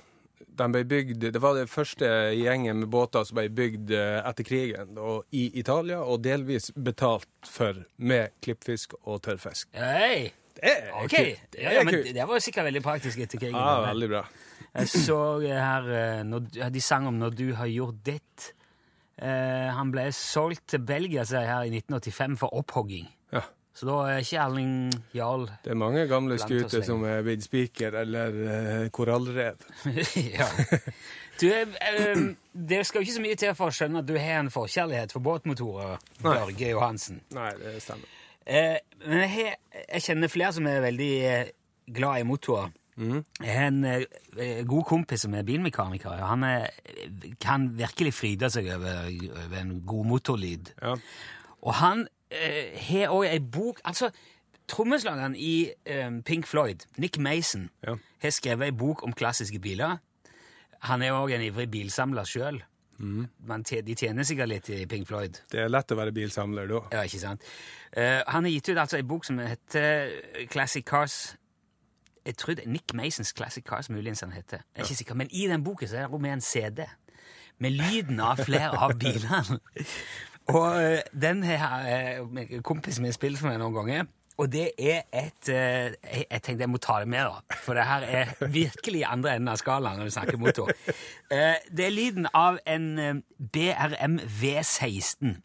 De 0.53 0.67
ble 0.69 0.83
bygd, 0.85 1.23
Det 1.33 1.41
var 1.41 1.57
det 1.57 1.69
første 1.69 2.05
gjengen 2.37 2.83
med 2.83 2.89
båter 2.93 3.25
som 3.25 3.37
ble 3.37 3.47
bygd 3.49 3.93
uh, 3.93 4.21
etter 4.25 4.47
krigen. 4.47 4.97
Og 4.97 5.25
I 5.33 5.51
Italia, 5.59 6.01
og 6.01 6.23
delvis 6.25 6.71
betalt 6.73 7.29
for 7.45 7.83
med 7.97 8.33
klippfisk 8.41 8.97
og 9.03 9.21
tørrfisk. 9.27 9.69
Hey. 9.77 10.31
Det 10.63 10.73
er 10.79 10.91
okay. 11.03 11.29
kult. 11.33 11.45
Det, 11.51 11.61
ja, 11.61 11.75
ja, 11.77 11.83
men 11.83 11.99
det 12.15 12.27
var 12.27 12.43
sikkert 12.43 12.69
veldig 12.69 12.81
praktisk 12.85 13.23
etter 13.25 13.41
krigen. 13.41 13.59
Ja, 13.59 13.81
veldig 13.89 14.09
bra. 14.13 14.25
Jeg 14.73 14.89
så 14.89 15.17
her 15.43 15.89
eh, 15.93 16.21
når, 16.25 16.69
De 16.73 16.81
sang 16.81 17.07
om 17.07 17.19
'Når 17.19 17.35
du 17.37 17.47
har 17.53 17.67
gjort 17.67 17.99
ditt'. 18.05 18.53
Eh, 19.21 19.69
han 19.75 19.91
ble 19.91 20.07
solgt 20.11 20.67
til 20.73 20.79
Belgia 20.79 21.25
her 21.29 21.67
i 21.67 21.69
1985 21.69 22.39
for 22.39 22.55
opphogging. 22.57 23.11
Ja. 23.33 23.43
Så 23.73 23.85
da 23.89 23.93
er 24.05 24.21
ikke 24.21 24.37
Erling 24.37 24.73
Jarl 25.13 25.47
Det 25.63 25.71
er 25.73 25.77
mange 25.77 26.07
gamle 26.07 26.37
skuter 26.37 26.83
som 26.85 27.03
er 27.09 27.23
blitt 27.25 27.43
spiker 27.43 27.95
eller 28.03 28.29
uh, 28.29 28.89
korallrev. 28.93 29.57
ja. 30.37 30.45
Du, 31.41 31.47
uh, 31.49 32.35
det 32.53 32.83
skal 32.85 33.01
jo 33.01 33.07
ikke 33.07 33.15
så 33.15 33.23
mye 33.25 33.39
til 33.41 33.55
for 33.57 33.73
å 33.73 33.73
skjønne 33.73 34.03
at 34.03 34.09
du 34.09 34.13
har 34.13 34.43
en 34.43 34.51
forkjærlighet 34.53 35.15
for 35.15 35.25
båtmotorer, 35.25 35.97
Børge 36.21 36.69
Johansen. 36.69 37.23
Nei, 37.33 37.49
det 37.61 37.79
stemmer. 37.81 38.19
Eh, 38.45 38.77
men 39.05 39.25
jeg, 39.25 39.55
jeg, 39.73 40.01
kjenner 40.03 40.31
flere 40.31 40.53
som 40.55 40.67
er 40.67 40.83
veldig 40.83 41.11
eh, 41.27 41.51
glad 41.95 42.21
i 42.21 42.27
motorer. 42.27 42.71
Mm. 42.95 43.23
Jeg 43.41 43.53
har 43.57 43.67
en 43.71 43.85
eh, 43.85 44.65
god 44.69 44.83
kompis 44.85 45.25
som 45.25 45.33
er 45.33 45.45
bilmekaniker. 45.47 46.21
Han 46.27 46.43
er, 46.43 46.67
kan 47.41 47.71
virkelig 47.77 48.13
fryde 48.13 48.49
seg 48.53 48.69
over, 48.75 49.09
over 49.31 49.57
en 49.61 49.79
god 49.87 50.05
motorlyd. 50.11 50.73
Ja. 50.81 50.95
Og 51.63 51.73
han 51.79 52.07
eh, 52.29 52.75
har 52.89 53.13
òg 53.15 53.27
ei 53.29 53.39
bok 53.39 53.81
Altså, 53.87 54.11
trommeslageren 54.67 55.35
i 55.35 55.71
eh, 55.85 56.09
Pink 56.25 56.47
Floyd, 56.47 56.85
Nick 56.97 57.17
Mason, 57.17 57.69
ja. 57.83 57.95
har 58.21 58.35
skrevet 58.35 58.69
ei 58.69 58.75
bok 58.77 59.03
om 59.03 59.13
klassiske 59.13 59.59
biler. 59.59 59.97
Han 60.89 61.01
er 61.01 61.15
òg 61.15 61.33
en 61.35 61.43
ivrig 61.43 61.69
bilsamler 61.71 62.27
sjøl. 62.27 62.61
Mm. 62.99 63.27
de 63.85 63.95
tjener 63.95 64.23
sikkert 64.23 64.49
litt 64.49 64.69
i 64.69 64.85
Pink 64.85 65.07
Floyd. 65.07 65.39
Det 65.51 65.63
er 65.63 65.71
lett 65.71 65.91
å 65.91 65.97
være 65.97 66.13
bilsamler 66.15 66.67
da. 66.69 66.81
Ja, 66.93 67.03
ikke 67.03 67.19
sant? 67.19 67.45
Uh, 67.97 68.21
han 68.27 68.45
har 68.45 68.51
gitt 68.51 68.69
ut 68.69 68.77
altså 68.77 68.97
en 68.97 69.07
bok 69.07 69.25
som 69.25 69.39
heter 69.39 70.11
Classic 70.51 70.85
Cars. 70.85 71.35
Jeg 72.25 72.37
tror 72.39 72.55
det 72.55 72.65
er 72.65 72.71
Nick 72.71 72.93
Masons 72.93 73.33
Classic 73.35 73.63
Cars, 73.65 73.89
muligens 73.89 74.21
han 74.23 74.31
heter. 74.31 74.63
Jeg 74.75 74.81
er 74.81 74.85
ikke 74.85 75.01
sikker, 75.01 75.15
Men 75.15 75.31
i 75.31 75.47
den 75.47 75.63
boken 75.63 75.87
så 75.87 75.97
er 75.97 76.07
det 76.07 76.21
med 76.21 76.33
en 76.33 76.41
CD 76.41 76.85
med 77.59 77.71
lyden 77.71 78.19
av 78.19 78.39
flere 78.43 78.71
av 78.77 78.95
bilene. 78.99 79.59
Og 80.53 80.75
uh, 80.75 80.99
den 81.21 81.43
har 81.43 81.87
uh, 82.19 82.59
kompisen 82.63 83.03
min 83.03 83.15
spilt 83.15 83.39
for 83.39 83.51
meg 83.51 83.61
noen 83.61 83.77
ganger. 83.77 84.07
Og 84.37 84.51
det 84.51 84.71
er 84.79 85.01
et 85.13 85.49
uh, 85.49 85.93
Jeg 86.31 86.41
tenkte 86.41 86.63
jeg 86.63 86.69
må 86.69 86.77
ta 86.81 86.99
det 86.99 87.07
med, 87.07 87.19
da. 87.19 87.57
For 87.63 87.77
det 87.77 87.85
her 87.85 88.01
er 88.01 88.33
virkelig 88.59 89.03
andre 89.05 89.35
enden 89.35 89.51
av 89.53 89.59
skalaen 89.61 89.99
når 90.01 90.09
du 90.09 90.15
snakker 90.15 90.37
motor. 90.41 90.71
Uh, 91.33 91.57
det 91.69 91.85
er 91.85 91.93
lyden 91.93 92.27
av 92.33 92.57
en 92.65 93.23
BRM 93.53 94.19
V16. 94.41 95.35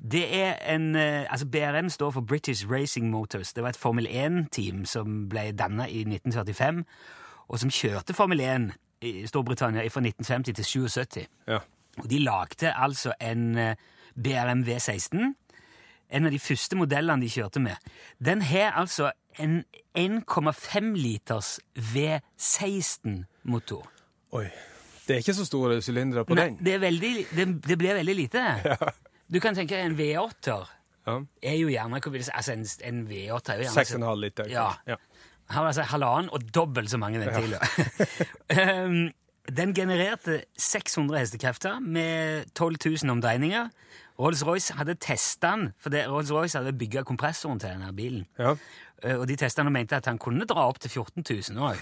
Det 0.00 0.22
er 0.42 0.54
en 0.74 0.96
Altså, 0.96 1.46
BRM 1.46 1.88
står 1.88 2.10
for 2.10 2.20
British 2.20 2.70
Racing 2.70 3.10
Motors. 3.10 3.52
Det 3.52 3.62
var 3.62 3.74
et 3.74 3.76
Formel 3.76 4.06
1-team 4.06 4.84
som 4.84 5.28
ble 5.28 5.50
danna 5.52 5.88
i 5.88 6.00
1945, 6.06 6.84
og 7.48 7.58
som 7.58 7.70
kjørte 7.70 8.14
Formel 8.14 8.40
1 8.40 8.70
i 9.02 9.26
Storbritannia 9.26 9.82
fra 9.88 10.00
1950 10.00 10.54
til 10.56 10.64
77. 10.64 11.26
Ja. 11.48 11.58
Og 11.98 12.10
de 12.10 12.18
lagde 12.18 12.72
altså 12.76 13.12
en 13.20 13.52
BRM 14.14 14.64
V16 14.64 15.34
en 16.10 16.26
av 16.26 16.32
de 16.34 16.40
første 16.42 16.76
modellene 16.78 17.22
de 17.22 17.30
kjørte 17.30 17.60
med, 17.62 17.76
den 18.18 18.42
har 18.46 18.72
altså 18.80 19.10
en 19.38 19.64
1,5 19.96 20.96
liters 20.98 21.60
V16-motor. 21.76 23.86
Oi. 24.38 24.48
Det 25.06 25.14
er 25.16 25.20
ikke 25.24 25.34
så 25.34 25.44
store 25.46 25.82
sylindere 25.82 26.24
på 26.26 26.34
Nei, 26.38 26.44
den. 26.50 26.58
Det, 26.64 26.80
veldig, 26.82 27.26
det, 27.34 27.46
det, 27.66 27.78
blir 27.78 27.94
veldig 28.02 28.16
lite. 28.16 28.40
Ja. 28.70 28.76
Du 29.30 29.38
kan 29.38 29.54
tenke 29.54 29.78
en 29.78 29.94
V8-er 29.94 30.66
ja. 31.06 31.22
er 31.42 31.54
jo 31.54 31.68
gjerne 31.70 32.00
altså 32.02 32.52
en, 32.52 32.66
en 32.82 33.06
V8 33.06 33.52
er 33.52 33.56
jo 33.60 33.64
gjerne 33.68 33.84
6,5 33.86 34.16
liter. 34.24 34.48
Ja. 34.50 34.72
ja. 34.86 34.96
Han 35.50 35.62
var 35.62 35.66
altså 35.70 35.82
halvannen 35.90 36.30
og 36.34 36.40
dobbelt 36.54 36.90
så 36.90 36.98
mange 36.98 37.20
ventiler. 37.22 37.58
um, 38.86 39.10
den 39.60 39.74
genererte 39.74 40.42
600 40.58 41.18
hestekrefter 41.18 41.80
med 41.80 42.44
12 42.54 42.76
000 43.02 43.10
omdreininger. 43.10 43.68
Rolls-Royce 44.20 44.76
hadde 44.78 44.98
testa 45.00 45.54
den, 45.56 45.70
for 45.80 45.94
Rolls-Royce 45.94 46.60
hadde 46.60 46.76
bygga 46.78 47.04
kompressoren 47.08 47.60
til 47.62 47.72
denne 47.72 47.92
bilen. 47.96 48.26
Ja. 48.38 48.54
Uh, 49.00 49.16
og 49.22 49.28
de 49.30 49.38
testa 49.40 49.62
den 49.62 49.72
og 49.72 49.76
mente 49.78 49.96
at 49.96 50.08
han 50.10 50.20
kunne 50.20 50.48
dra 50.48 50.66
opp 50.68 50.80
til 50.82 50.92
14 50.92 51.24
000 51.24 51.62
òg. 51.70 51.80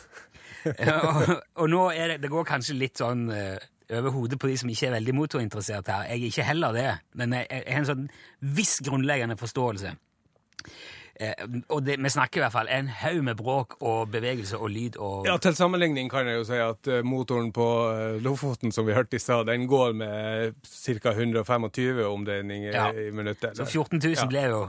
og, 0.68 1.34
og 1.62 1.70
nå 1.70 1.82
er 1.90 2.14
det, 2.14 2.22
det 2.22 2.30
går 2.32 2.46
kanskje 2.46 2.78
litt 2.78 3.02
sånn 3.02 3.26
uh, 3.32 3.56
over 3.98 4.12
hodet 4.12 4.38
på 4.40 4.50
de 4.50 4.58
som 4.60 4.70
ikke 4.70 4.90
er 4.90 4.96
veldig 4.98 5.14
motorinteressert 5.16 5.88
her. 5.92 6.06
Jeg 6.12 6.20
er 6.20 6.28
ikke 6.28 6.46
heller 6.50 6.76
det, 6.76 6.88
men 7.18 7.34
jeg 7.40 7.64
har 7.66 7.80
en 7.80 7.88
sånn 7.88 8.06
viss 8.58 8.78
grunnleggende 8.84 9.38
forståelse. 9.40 9.94
Eh, 11.20 11.34
og 11.74 11.82
det, 11.82 11.96
vi 11.98 12.10
snakker 12.14 12.38
i 12.38 12.42
hvert 12.44 12.54
fall 12.54 12.68
en 12.70 12.86
haug 13.00 13.24
med 13.26 13.34
bråk 13.40 13.72
og 13.82 14.10
bevegelse 14.12 14.54
og 14.58 14.70
lyd 14.70 14.96
og 15.02 15.26
Ja, 15.26 15.34
Til 15.42 15.56
sammenligning 15.58 16.06
kan 16.12 16.28
jeg 16.30 16.38
jo 16.38 16.44
si 16.46 16.58
at 16.62 16.86
eh, 16.94 17.00
motoren 17.02 17.48
på 17.52 17.66
eh, 17.90 18.20
Lofoten 18.22 18.70
som 18.74 18.86
vi 18.86 18.94
hørte 18.94 19.18
i 19.18 19.22
stad, 19.22 19.48
den 19.50 19.66
går 19.66 19.96
med 19.98 20.54
ca. 20.62 21.10
125 21.16 22.04
omdreininger 22.06 22.70
Ja. 22.72 22.92
i 22.94 23.10
minuttet. 23.10 23.56
Så 23.58 23.66
14 23.66 23.98
000 23.98 24.14
Ja. 24.14 24.26
ble 24.30 24.44
jo 24.52 24.60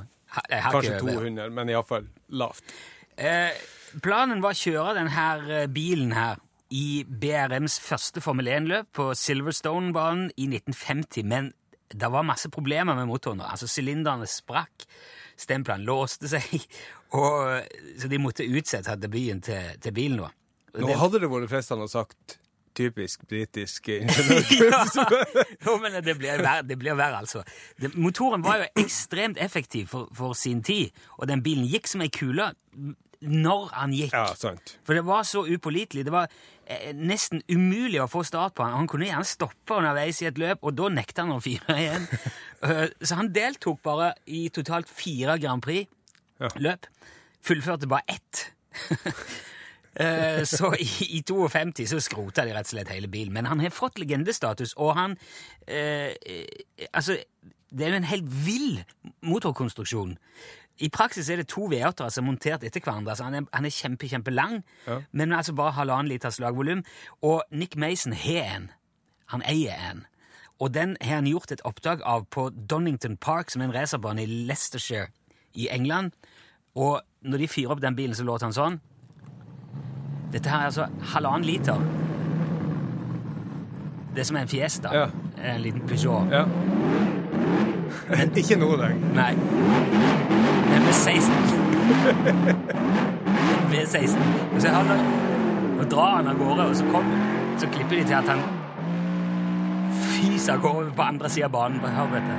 Kanskje 0.50 0.96
ikke 0.98 1.04
over. 1.04 1.22
200, 1.30 1.50
men 1.54 1.70
iallfall 1.70 2.08
lavt. 2.30 2.64
Eh, 3.18 3.54
planen 4.02 4.42
var 4.42 4.54
å 4.54 4.58
kjøre 4.58 4.98
denne 4.98 5.68
bilen 5.74 6.12
her 6.14 6.38
i 6.72 7.04
BRMs 7.06 7.80
første 7.82 8.22
Formel 8.22 8.46
1-løp 8.48 8.90
på 8.94 9.08
Silverstone-banen 9.18 10.30
i 10.38 10.46
1950, 10.50 11.24
men 11.26 11.54
det 11.90 12.10
var 12.14 12.22
masse 12.26 12.50
problemer 12.54 12.94
med 12.96 13.08
motoren. 13.10 13.42
Altså, 13.42 13.66
Sylinderne 13.68 14.28
sprakk, 14.30 14.86
stemplene 15.40 15.88
låste 15.88 16.30
seg, 16.32 16.52
og, 17.18 17.64
så 18.00 18.12
de 18.12 18.20
måtte 18.22 18.46
utsette 18.48 18.98
debuten 19.00 19.42
til, 19.46 19.74
til 19.82 19.96
bilen. 19.96 20.22
Og 20.28 20.84
Nå 20.84 20.88
det- 20.92 21.00
hadde 21.02 21.24
det 21.24 21.32
vært 21.32 21.50
fristende 21.52 21.88
å 21.88 21.92
sagt 21.92 22.38
typisk 22.80 23.26
britisk 23.28 23.88
ja, 23.92 24.84
jo, 25.66 25.74
men 25.82 25.98
det 26.06 26.14
blir 26.20 26.38
verre, 26.40 26.62
det 26.64 26.78
blir 26.80 26.96
verre 26.96 27.18
altså. 27.26 27.42
Det, 27.82 27.90
motoren 28.00 28.44
var 28.46 28.62
jo 28.62 28.68
ekstremt 28.86 29.42
effektiv 29.42 29.90
for, 29.92 30.08
for 30.16 30.38
sin 30.38 30.62
tid, 30.64 30.94
og 31.18 31.28
den 31.32 31.42
bilen 31.44 31.66
gikk 31.68 31.90
som 31.92 32.06
ei 32.06 32.12
kule 32.14 32.52
når 33.20 33.66
han 33.76 33.92
gikk. 33.92 34.14
ja, 34.16 34.30
sant. 34.40 34.78
For 34.88 34.96
det 34.96 35.04
var 35.04 35.26
så 35.28 35.42
upålitelig. 35.44 36.06
Det 36.08 36.14
var 36.14 36.30
nesten 36.94 37.42
umulig 37.50 38.02
å 38.04 38.10
få 38.10 38.24
start 38.28 38.56
på 38.58 38.66
han. 38.66 38.78
Han 38.78 38.90
kunne 38.90 39.08
gjerne 39.10 39.28
stoppe 39.28 39.80
underveis 39.80 40.22
i 40.22 40.30
et 40.30 40.40
løp, 40.42 40.64
og 40.64 40.76
da 40.78 40.90
nekta 40.94 41.26
han 41.26 41.38
å 41.38 41.44
fire 41.44 41.80
igjen. 41.80 42.08
Eh, 42.60 42.90
så 43.00 43.16
han 43.16 43.30
deltok 43.32 43.78
bare 43.88 44.10
i 44.36 44.50
totalt 44.52 44.90
fire 44.92 45.38
Grand 45.40 45.64
Prix-løp. 45.64 46.90
Fullførte 47.48 47.88
bare 47.88 48.04
ett. 48.18 48.42
Eh, 50.00 50.44
så 50.48 50.70
i, 50.80 50.86
i 51.18 51.24
52 51.26 51.88
så 51.90 51.98
skrota 52.00 52.46
de 52.48 52.54
rett 52.56 52.68
og 52.70 52.72
slett 52.72 52.92
hele 52.94 53.10
bilen. 53.12 53.34
Men 53.36 53.50
han 53.50 53.60
har 53.60 53.74
fått 53.74 54.00
legendestatus, 54.00 54.76
og 54.78 54.94
han 54.96 55.18
eh, 55.68 56.14
eh, 56.14 56.86
Altså, 56.94 57.18
det 57.70 57.86
er 57.86 57.92
jo 57.92 58.00
en 58.00 58.08
helt 58.08 58.30
vill 58.46 58.80
motorkonstruksjon. 59.26 60.16
I 60.80 60.90
praksis 60.90 61.30
er 61.30 61.42
det 61.42 61.48
to 61.52 61.66
V8-er 61.68 62.10
som 62.10 62.24
er 62.26 62.32
montert 62.32 62.64
etter 62.64 62.80
hverandre. 62.82 63.12
Altså 63.12 63.24
han, 63.28 63.34
er, 63.36 63.48
han 63.54 63.66
er 63.68 63.74
kjempe, 63.76 64.08
kjempelang, 64.08 64.62
Ja. 64.88 65.00
men 65.12 65.34
altså 65.36 65.54
bare 65.54 65.72
halvannen 65.76 66.08
liters 66.08 66.40
lagvolum. 66.40 66.84
Og 67.22 67.44
Nick 67.52 67.76
Mason 67.76 68.14
har 68.14 68.56
en. 68.56 68.70
Han 69.34 69.44
eier 69.46 69.76
en. 69.92 70.06
Og 70.60 70.74
den 70.74 70.98
har 71.02 71.16
han 71.22 71.28
gjort 71.28 71.52
et 71.52 71.62
oppdrag 71.68 72.02
av 72.04 72.26
på 72.32 72.50
Donington 72.70 73.18
Park, 73.18 73.50
som 73.52 73.62
er 73.62 73.66
en 73.70 73.76
racerbane 73.76 74.24
i 74.24 74.26
Leicestershire 74.48 75.08
i 75.56 75.68
England. 75.72 76.12
Og 76.76 77.02
når 77.24 77.38
de 77.44 77.48
fyrer 77.48 77.72
opp 77.76 77.82
den 77.84 77.96
bilen, 77.96 78.16
så 78.16 78.24
låter 78.28 78.46
han 78.48 78.54
sånn. 78.56 78.80
Dette 80.32 80.50
her 80.52 80.60
er 80.60 80.70
altså 80.72 80.88
halvannen 81.14 81.48
liter. 81.48 81.80
Det 84.14 84.20
er 84.24 84.28
som 84.30 84.38
en 84.40 84.48
Fiesta. 84.52 84.92
Ja. 84.96 85.08
En 85.54 85.62
liten 85.64 85.82
Peugeot. 85.88 86.32
Ja. 86.32 86.46
Ikke 88.36 88.58
nå 88.60 88.74
lenger. 88.76 89.14
Nei. 89.16 90.59
Men 90.90 90.96
med 90.96 91.04
16. 91.04 91.32
V16. 93.72 94.20
Og 94.56 94.62
så 94.62 94.68
han, 94.68 94.88
og 95.80 95.92
drar 95.92 96.16
han 96.16 96.28
av 96.28 96.38
gårde, 96.38 96.70
og 96.70 96.76
så, 96.76 96.86
kom, 96.92 97.06
så 97.58 97.68
klipper 97.68 97.96
de 97.96 98.04
til 98.04 98.14
at 98.14 98.28
han 98.30 98.40
fyser 100.02 100.54
av 100.54 100.62
gårde 100.62 100.92
på 100.96 101.02
andre 101.02 101.30
sida 101.30 101.46
av 101.46 101.52
banen. 101.52 101.80
Hør 101.80 102.08
dette. 102.16 102.38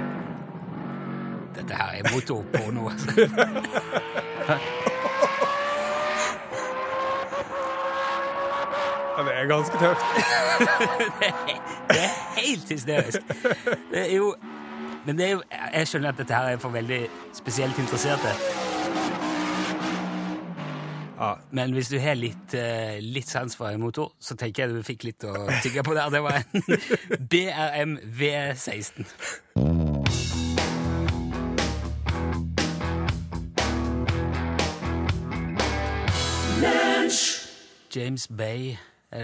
Dette 1.60 1.74
her 1.78 1.90
er 2.00 2.10
motorporno. 2.14 2.88
altså. 2.88 3.10
Det 9.20 9.32
er 9.36 9.46
ganske 9.46 9.78
tøft. 9.78 10.04
Det 11.90 12.02
er 12.02 12.40
helt 12.40 12.68
hysterisk. 12.68 13.20
Det 13.92 14.10
er 14.10 14.16
jo 14.16 14.34
Men 15.06 15.18
det 15.18 15.26
er 15.26 15.30
jo, 15.30 15.42
jeg 15.50 15.88
skjønner 15.88 16.12
at 16.12 16.18
dette 16.20 16.34
her 16.34 16.54
er 16.54 16.60
for 16.60 16.74
veldig 16.74 17.00
spesielt 17.32 17.78
interesserte. 17.78 18.34
Ja. 21.20 21.34
Men 21.50 21.72
hvis 21.76 21.88
du 21.88 21.98
har 22.00 22.14
litt, 22.16 22.54
eh, 22.54 23.00
litt 23.00 23.28
sans 23.28 23.56
for 23.56 23.68
en 23.68 23.80
motor, 23.80 24.12
så 24.20 24.36
tenker 24.36 24.64
jeg 24.64 24.74
du 24.74 24.82
fikk 24.82 25.04
litt 25.04 25.24
å 25.24 25.34
tygge 25.62 25.84
på 25.84 25.94
der. 25.94 26.08
Det 26.08 26.22
var 26.24 26.40
en 26.40 26.62
BRM 27.32 27.98
V16. 28.20 29.04
James 37.90 38.26
Bay 38.28 38.78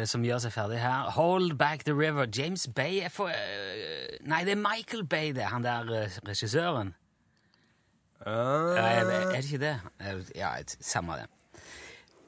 som 0.07 0.25
gjør 0.27 0.39
seg 0.43 0.53
ferdig 0.53 0.79
her. 0.83 1.11
Hold 1.15 1.55
Back 1.59 1.85
the 1.87 1.95
River. 1.95 2.27
James 2.39 2.67
Bay 2.75 2.99
er 3.07 3.09
for 3.15 3.29
eh, 3.31 4.17
Nei, 4.27 4.41
det 4.45 4.57
er 4.57 4.63
Michael 4.63 5.05
Bay, 5.07 5.33
det. 5.37 5.45
Han 5.53 5.63
der 5.65 5.91
eh, 6.03 6.17
regissøren. 6.27 6.95
Uh, 8.27 8.75
Ja, 8.75 8.87
er 8.87 9.05
det- 9.05 9.15
er 9.23 9.31
det 9.41 9.45
ikke 9.45 9.59
det? 9.59 9.81
Eh, 10.01 10.23
Ja, 10.37 10.51
samme 10.81 11.13
det. 11.21 11.27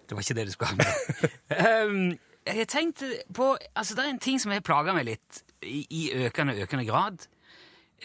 Det 0.08 0.16
var 0.16 0.20
ikke 0.22 0.34
det 0.34 0.46
du 0.46 0.52
skulle 0.52 0.68
ha 0.68 0.76
med. 0.76 1.88
um, 1.88 2.18
jeg 2.58 2.68
tenkte 2.68 3.08
på 3.34 3.56
Altså, 3.76 3.94
det 3.94 4.04
er 4.04 4.10
en 4.10 4.18
ting 4.18 4.38
som 4.40 4.52
har 4.52 4.60
plaga 4.60 4.92
meg 4.94 5.04
litt 5.04 5.42
i, 5.62 5.86
i 5.90 6.10
økende 6.26 6.54
økende 6.62 6.86
grad. 6.86 7.26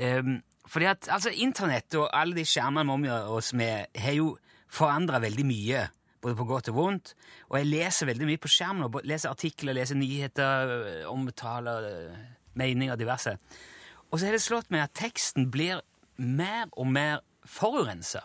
Um, 0.01 0.41
fordi 0.67 0.85
at 0.85 1.07
altså, 1.11 1.29
internett 1.29 1.95
og 1.95 2.09
alle 2.13 2.35
de 2.35 2.45
skjermene 2.45 2.85
vi 2.87 2.93
omgir 2.93 3.29
oss 3.29 3.53
med, 3.53 3.85
har 3.95 4.11
jo 4.17 4.37
forandra 4.69 5.19
veldig 5.21 5.45
mye. 5.45 5.83
Både 6.23 6.37
på 6.39 6.47
godt 6.47 6.69
og 6.71 6.77
vondt. 6.77 7.13
Og 7.51 7.57
jeg 7.59 7.67
leser 7.67 8.07
veldig 8.07 8.27
mye 8.29 8.39
på 8.41 8.51
skjermen. 8.51 8.85
og 8.87 9.01
Leser 9.03 9.33
artikler, 9.33 9.75
leser 9.75 9.99
nyheter, 9.99 11.07
omtaler, 11.11 11.89
eh, 11.89 12.21
meninger, 12.55 12.95
diverse. 12.95 13.37
Og 14.11 14.19
så 14.19 14.29
har 14.29 14.37
det 14.37 14.43
slått 14.45 14.71
meg 14.71 14.85
at 14.85 14.93
teksten 14.95 15.49
blir 15.51 15.81
mer 16.17 16.69
og 16.77 16.87
mer 16.87 17.19
forurensa. 17.45 18.21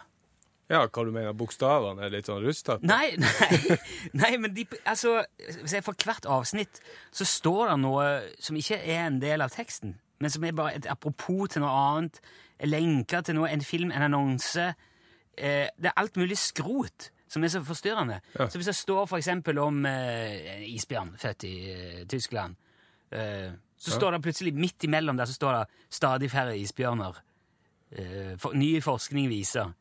Ja, 0.68 0.82
hva 0.84 1.04
du 1.04 1.10
mener? 1.14 1.32
Bokstavene 1.32 2.04
er 2.04 2.12
litt 2.12 2.28
sånn 2.28 2.42
rustete? 2.44 2.84
Nei, 2.86 3.14
nei, 3.24 3.78
nei, 4.20 4.32
men 4.36 4.52
de, 4.52 4.66
altså, 4.84 5.22
hvis 5.62 5.78
jeg 5.78 5.86
For 5.86 5.96
hvert 5.96 6.28
avsnitt 6.28 6.82
så 7.08 7.24
står 7.24 7.70
det 7.72 7.78
noe 7.86 8.08
som 8.36 8.58
ikke 8.60 8.76
er 8.84 9.06
en 9.06 9.16
del 9.22 9.40
av 9.40 9.54
teksten, 9.54 9.96
men 10.20 10.34
som 10.34 10.44
er 10.44 10.56
bare 10.58 10.76
et 10.76 10.88
apropos 10.90 11.48
til 11.54 11.64
noe 11.64 11.72
annet. 11.72 12.20
Lenker 12.68 13.24
til 13.24 13.38
noe, 13.38 13.48
en 13.48 13.64
film, 13.64 13.94
en 13.94 14.04
annonse. 14.10 14.74
Eh, 15.38 15.70
det 15.72 15.88
er 15.88 15.96
alt 15.96 16.20
mulig 16.20 16.36
skrot 16.42 17.08
som 17.28 17.44
er 17.44 17.52
så 17.52 17.62
forstyrrende. 17.64 18.20
Ja. 18.38 18.48
Så 18.48 18.58
hvis 18.58 18.70
det 18.70 18.76
står 18.76 19.16
eksempel 19.18 19.58
om 19.62 19.86
eh, 19.86 20.64
isbjørn 20.74 21.14
født 21.20 21.44
i 21.48 21.54
eh, 21.72 22.04
Tyskland, 22.08 22.56
eh, 23.10 23.50
så 23.78 23.94
står 23.94 24.16
det 24.16 24.22
plutselig 24.22 24.54
midt 24.58 24.84
imellom 24.88 25.16
der 25.16 25.28
så 25.30 25.36
står 25.36 25.52
det 25.52 25.66
'stadig 25.90 26.30
færre 26.30 26.56
isbjørner'. 26.56 27.20
Eh, 27.90 28.38
for, 28.38 28.52
ny 28.52 28.80
forskning 28.82 29.28
viser. 29.28 29.72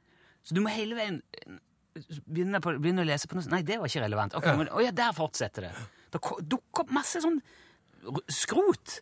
Så 0.43 0.55
du 0.55 0.62
må 0.62 0.69
hele 0.71 0.95
veien 0.95 1.21
begynne, 2.25 2.62
på, 2.62 2.71
begynne 2.77 3.03
å 3.03 3.07
lese 3.07 3.27
på 3.27 3.36
noe 3.36 3.43
sånt. 3.43 3.55
Nei, 3.55 3.63
det 3.67 3.79
var 3.79 3.89
ikke 3.89 4.03
relevant. 4.05 4.36
Ok, 4.38 4.45
men, 4.57 4.69
å 4.71 4.83
ja, 4.83 4.93
der 4.95 5.15
fortsetter 5.17 5.67
det. 5.67 5.71
Det 6.13 6.21
dukker 6.21 6.86
opp 6.86 6.93
masse 6.95 7.21
sånn 7.23 7.41
skrot. 8.31 8.99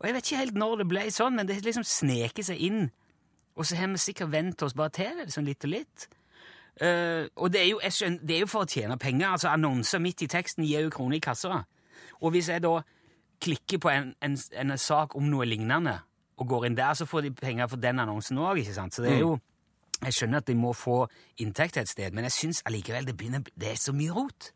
Og 0.00 0.08
jeg 0.08 0.16
vet 0.16 0.26
ikke 0.26 0.40
helt 0.42 0.58
når 0.58 0.82
det 0.82 0.88
ble 0.90 1.06
sånn, 1.14 1.38
men 1.38 1.48
det 1.48 1.60
liksom 1.64 1.86
sneker 1.86 2.44
seg 2.44 2.60
inn. 2.60 2.90
Og 3.56 3.68
så 3.68 3.78
har 3.78 3.88
vi 3.92 4.00
sikkert 4.00 4.32
vent 4.32 4.64
oss 4.66 4.76
bare 4.76 4.92
til 4.96 5.22
det, 5.22 5.30
sånn 5.32 5.48
litt 5.48 5.64
og 5.64 5.72
litt. 5.72 6.08
Eh, 6.80 7.28
og 7.36 7.52
det 7.52 7.60
er, 7.60 7.68
jo, 7.68 7.80
skjønner, 7.84 8.22
det 8.24 8.36
er 8.36 8.44
jo 8.44 8.50
for 8.50 8.64
å 8.64 8.70
tjene 8.70 8.96
penger. 8.98 9.28
altså 9.34 9.52
Annonser 9.52 10.00
midt 10.02 10.22
i 10.24 10.30
teksten 10.30 10.64
gir 10.64 10.86
jo 10.86 10.94
kroner 10.94 11.18
i 11.18 11.24
kassa. 11.24 11.64
Og 12.22 12.32
hvis 12.32 12.48
jeg 12.48 12.62
da 12.64 12.80
klikker 13.42 13.78
på 13.82 13.90
en, 13.90 14.14
en, 14.22 14.38
en 14.62 14.78
sak 14.78 15.16
om 15.18 15.26
noe 15.30 15.46
lignende, 15.48 15.98
og 16.40 16.48
går 16.48 16.66
inn 16.66 16.76
der, 16.78 16.94
så 16.94 17.06
får 17.06 17.26
de 17.26 17.30
penger 17.36 17.68
for 17.70 17.80
den 17.82 18.00
annonsen 18.02 18.40
òg. 18.40 18.62
Så 18.64 19.02
det 19.02 19.12
er 19.12 19.24
jo 19.24 19.38
Jeg 20.02 20.16
skjønner 20.16 20.40
at 20.42 20.48
de 20.48 20.54
må 20.58 20.72
få 20.74 21.04
inntekt 21.38 21.76
et 21.78 21.88
sted, 21.88 22.10
men 22.10 22.24
jeg 22.26 22.34
syns 22.34 22.62
allikevel 22.66 23.06
det 23.06 23.14
begynner 23.16 23.44
Det 23.54 23.68
er 23.70 23.76
så 23.78 23.92
mye 23.94 24.10
rot 24.10 24.48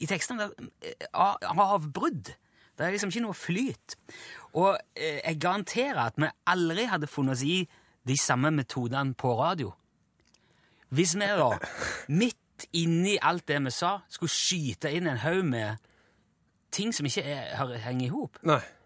i 0.00 0.06
tekstene. 0.06 0.48
eh, 0.82 1.06
Avbrudd. 1.14 2.32
Det 2.78 2.86
er 2.86 2.90
liksom 2.90 3.10
ikke 3.10 3.22
noe 3.22 3.34
flyt. 3.34 3.94
Og 4.54 4.78
eh, 4.96 5.20
jeg 5.24 5.38
garanterer 5.38 6.00
at 6.06 6.18
vi 6.18 6.26
aldri 6.46 6.84
hadde 6.90 7.06
funnet 7.06 7.36
oss 7.36 7.42
i 7.42 7.68
de 8.06 8.16
samme 8.16 8.50
metodene 8.50 9.14
på 9.14 9.34
radio. 9.38 9.72
Hvis 10.94 11.14
vi 11.18 11.26
da, 11.26 11.50
midt 12.08 12.68
inni 12.72 13.18
alt 13.22 13.46
det 13.48 13.60
vi 13.64 13.70
sa, 13.74 13.98
skulle 14.10 14.32
skyte 14.32 14.90
inn 14.94 15.06
en 15.10 15.20
haug 15.22 15.44
med 15.44 15.76
ting 16.74 16.92
som 16.94 17.06
ikke 17.08 17.22
er, 17.24 17.52
har, 17.56 17.74
henger 17.84 18.06
i 18.06 18.12
hop. 18.12 18.38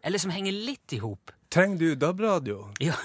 Eller 0.05 0.19
som 0.23 0.31
henger 0.35 0.53
litt 0.53 0.93
i 0.97 0.99
hop. 1.03 1.33
Trenger 1.53 1.79
du 1.79 1.95
DAB-radio? 2.01 2.59
Ja, 2.81 2.97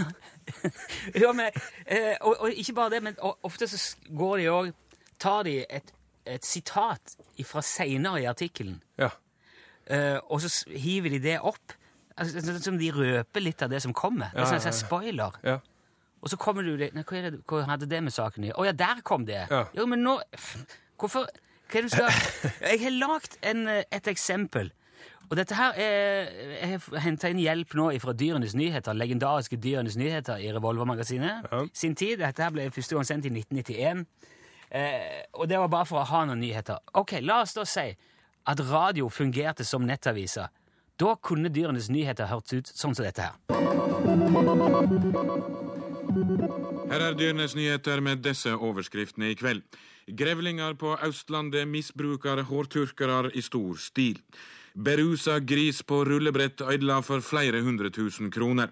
ja 1.21 1.31
men, 1.35 1.51
eh, 1.85 2.15
og, 2.21 2.37
og 2.39 2.51
ikke 2.55 2.73
bare 2.77 2.93
det, 2.95 3.01
men 3.03 3.17
ofte 3.43 3.67
så 3.67 3.79
går 4.15 4.37
de 4.43 4.51
òg 4.53 4.69
Tar 5.17 5.47
de 5.47 5.55
et, 5.65 5.87
et 6.29 6.45
sitat 6.45 7.15
fra 7.49 7.63
seinere 7.65 8.19
i 8.21 8.27
artikkelen, 8.29 8.75
Ja. 9.01 9.07
eh, 9.89 10.19
og 10.29 10.43
så 10.43 10.51
hiver 10.69 11.09
de 11.15 11.19
det 11.23 11.39
opp. 11.41 11.73
Altså, 12.13 12.43
sånn 12.45 12.61
som 12.61 12.77
de 12.77 12.91
røper 12.93 13.41
litt 13.41 13.63
av 13.65 13.71
det 13.73 13.79
som 13.81 13.95
kommer. 13.97 14.29
Det 14.29 14.43
er 14.43 14.45
Ja, 14.45 14.51
sånn 14.51 14.61
det 14.61 14.67
sånn 14.67 14.77
spoiler. 14.83 15.39
Ja. 15.41 15.55
Og 16.21 16.31
så 16.31 16.39
kommer 16.41 16.65
du 16.65 16.73
litt 16.79 16.95
nei, 16.97 17.03
hva, 17.07 17.21
det, 17.27 17.41
hva 17.47 17.65
hadde 17.69 17.89
det 17.89 18.01
med 18.03 18.15
saken 18.15 18.45
å 18.45 18.49
gjøre? 18.49 18.57
Å 18.61 18.67
ja, 18.69 18.73
der 18.77 19.03
kom 19.05 19.27
det! 19.27 19.43
Ja. 19.51 19.65
Jo, 19.77 19.85
men 19.89 20.03
nå 20.05 20.17
Hvorfor 20.97 21.27
Hva 21.69 21.77
er 21.77 21.85
det 21.85 21.91
du 21.91 21.93
skal 21.93 22.09
Jeg 22.71 22.81
har 22.85 22.95
lagd 22.97 23.37
eh, 23.45 23.83
et 23.93 24.07
eksempel. 24.09 24.71
Og 25.27 25.35
dette 25.37 25.55
her 25.57 25.75
er 25.77 26.31
Jeg 26.55 26.69
har 26.71 27.03
henta 27.03 27.29
inn 27.31 27.41
hjelp 27.43 27.75
nå 27.77 27.89
fra 28.01 28.15
Dyrenes 28.17 28.55
Nyheter, 28.57 28.95
legendariske 28.97 29.59
Dyrenes 29.61 29.97
Nyheter 29.99 30.41
i 30.41 30.49
Revolver-magasinet. 30.55 31.49
Ja. 31.51 31.63
Sin 31.73 31.95
tid. 31.95 32.19
Dette 32.23 32.43
her 32.45 32.53
ble 32.55 32.69
første 32.73 32.95
gang 32.95 33.07
sendt 33.07 33.27
i 33.27 33.33
1991. 33.35 34.05
Eh, 34.69 35.23
og 35.33 35.47
det 35.51 35.59
var 35.59 35.71
bare 35.71 35.87
for 35.87 36.01
å 36.01 36.07
ha 36.07 36.23
noen 36.27 36.41
nyheter. 36.43 36.79
Ok, 36.99 37.19
La 37.23 37.41
oss 37.43 37.55
da 37.55 37.63
si 37.67 37.87
at 38.47 38.63
radio 38.71 39.09
fungerte 39.11 39.67
som 39.67 39.85
nettaviser. 39.87 40.47
Da 40.97 41.15
kunne 41.21 41.51
Dyrenes 41.53 41.91
Nyheter 41.93 42.31
hørtes 42.31 42.53
ut 42.57 42.71
sånn 42.73 42.95
som 42.95 43.05
dette 43.05 43.27
her. 43.27 43.35
Her 46.07 47.01
er 47.09 47.15
Dyrenes 47.17 47.55
nyheter 47.57 47.99
med 48.01 48.23
disse 48.23 48.53
overskriftene 48.55 49.31
i 49.33 49.37
kveld. 49.37 49.63
Grevlinger 50.07 50.77
på 50.79 50.93
Østlandet 51.03 51.67
misbruker 51.67 52.45
hårturkere 52.47 53.31
i 53.35 53.43
stor 53.43 53.75
stil. 53.81 54.21
Berusa 54.77 55.39
gris 55.39 55.81
på 55.83 56.03
rullebrett 56.05 56.61
ødela 56.61 56.99
for 57.01 57.23
flere 57.25 57.63
hundre 57.65 57.89
tusen 57.89 58.29
kroner. 58.31 58.69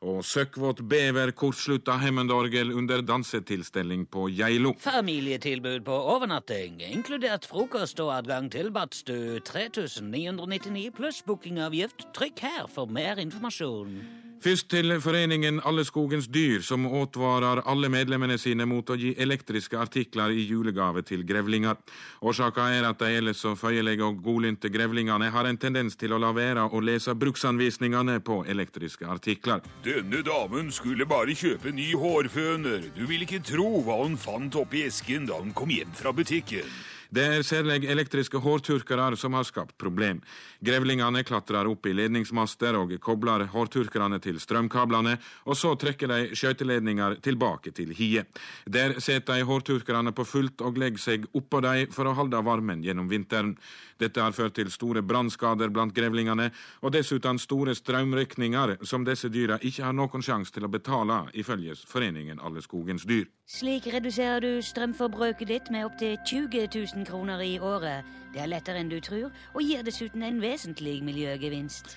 Og 0.00 0.22
søkkvåt 0.24 0.84
bever 0.88 1.32
kortslutta 1.34 1.96
Hammond-orgel 1.98 2.70
under 2.72 3.02
dansetilstelning 3.02 4.06
på 4.06 4.28
Geilo. 4.30 4.76
Familietilbud 4.78 5.82
på 5.84 5.98
overnatting, 6.14 6.78
inkludert 6.86 7.48
frokost 7.50 8.00
og 8.00 8.14
adgang 8.20 8.46
til 8.54 8.70
badstue 8.70 9.42
3999 9.42 10.94
pluss 10.94 11.20
bookingavgift. 11.26 12.06
Trykk 12.14 12.46
her 12.46 12.70
for 12.70 12.86
mer 12.86 13.18
informasjon. 13.18 14.27
Først 14.38 14.68
til 14.70 15.00
foreningen 15.02 15.60
Alle 15.66 15.82
skogens 15.84 16.28
dyr, 16.30 16.60
som 16.62 16.84
advarer 16.86 17.64
alle 17.66 17.88
medlemmene 17.90 18.36
sine 18.38 18.66
mot 18.70 18.90
å 18.90 18.94
gi 18.94 19.10
elektriske 19.18 19.78
artikler 19.78 20.30
i 20.30 20.44
julegave 20.46 21.02
til 21.02 21.24
grevlinger. 21.26 21.74
Årsaka 22.22 22.68
er 22.70 22.86
at 22.86 23.00
de 23.02 23.08
ellers 23.18 23.42
så 23.42 23.56
føyelige 23.58 24.04
og 24.06 24.20
godlynte 24.22 24.70
grevlingene 24.70 25.32
har 25.34 25.48
en 25.48 25.58
tendens 25.58 25.98
til 25.98 26.14
å 26.14 26.20
la 26.22 26.30
være 26.36 26.68
å 26.70 26.80
lese 26.80 27.16
bruksanvisningene 27.18 28.20
på 28.22 28.44
elektriske 28.46 29.08
artikler. 29.10 29.64
Denne 29.82 30.22
damen 30.22 30.70
skulle 30.70 31.08
bare 31.08 31.34
kjøpe 31.34 31.74
ny 31.74 31.88
hårføner. 31.98 32.92
Du 32.94 33.08
vil 33.10 33.26
ikke 33.26 33.42
tro 33.42 33.82
hva 33.82 33.98
hun 34.04 34.14
fant 34.16 34.54
oppi 34.54 34.86
esken 34.86 35.26
da 35.26 35.40
hun 35.42 35.50
kom 35.50 35.74
hjem 35.74 35.90
fra 35.98 36.14
butikken. 36.14 36.70
Det 37.08 37.24
er 37.24 37.42
særlig 37.46 37.86
elektriske 37.88 38.36
hårturkere 38.44 39.16
som 39.16 39.32
har 39.32 39.46
skapt 39.48 39.78
problem. 39.80 40.20
Grevlingene 40.60 41.22
klatrer 41.24 41.68
opp 41.70 41.86
i 41.88 41.94
ledningsmaster 41.96 42.76
og 42.76 42.92
kobler 43.00 43.46
hårturkerne 43.48 44.18
til 44.20 44.36
strømkablene, 44.42 45.14
og 45.48 45.56
så 45.56 45.72
trekker 45.80 46.12
de 46.12 46.36
skøyteledninger 46.36 47.16
tilbake 47.24 47.72
til 47.72 47.94
hiet. 47.96 48.28
Der 48.68 48.98
setter 49.00 49.40
de 49.40 49.48
hårturkerne 49.48 50.12
på 50.12 50.26
fullt 50.28 50.60
og 50.60 50.76
legger 50.76 51.00
seg 51.00 51.24
oppå 51.32 51.62
dem 51.64 51.94
for 51.96 52.10
å 52.10 52.16
holde 52.18 52.42
varmen 52.44 52.84
gjennom 52.84 53.08
vinteren. 53.08 53.54
Dette 53.98 54.22
har 54.22 54.36
ført 54.36 54.58
til 54.58 54.68
store 54.70 55.00
brannskader 55.02 55.72
blant 55.74 55.96
grevlingene, 55.96 56.50
og 56.84 56.92
dessuten 56.92 57.40
store 57.40 57.74
strømregninger 57.74 58.76
som 58.86 59.08
disse 59.08 59.32
dyra 59.32 59.56
ikke 59.64 59.88
har 59.88 59.96
noen 59.96 60.22
sjanse 60.22 60.52
til 60.54 60.68
å 60.68 60.70
betale, 60.70 61.24
ifølge 61.32 61.74
Foreningen 61.88 62.38
Alle 62.44 62.60
skogens 62.62 63.08
dyr. 63.08 63.26
Slik 63.48 63.88
reduserer 63.88 64.44
du 64.44 64.62
strømforbruket 64.62 65.48
ditt 65.48 65.70
med 65.72 65.86
opptil 65.88 66.18
20 66.28 66.68
000 66.74 66.97
kroner 67.04 67.42
i 67.42 67.58
året. 67.60 68.04
Det 68.32 68.40
er 68.42 68.50
lettere 68.50 68.82
enn 68.82 68.90
du 68.90 69.00
tror, 69.00 69.30
og 69.54 69.62
gir 69.62 69.82
dessuten 69.86 70.22
en 70.22 70.40
vesentlig 70.42 70.98
miljøgevinst. 71.06 71.96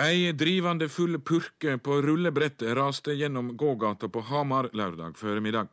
Ei 0.00 0.32
drivende 0.32 0.88
full 0.88 1.18
purke 1.20 1.76
på 1.78 1.98
rullebrett 2.02 2.62
raste 2.74 3.12
gjennom 3.12 3.52
gågata 3.60 4.08
på 4.08 4.22
Hamar 4.30 4.70
lørdag 4.72 5.18
formiddag. 5.20 5.68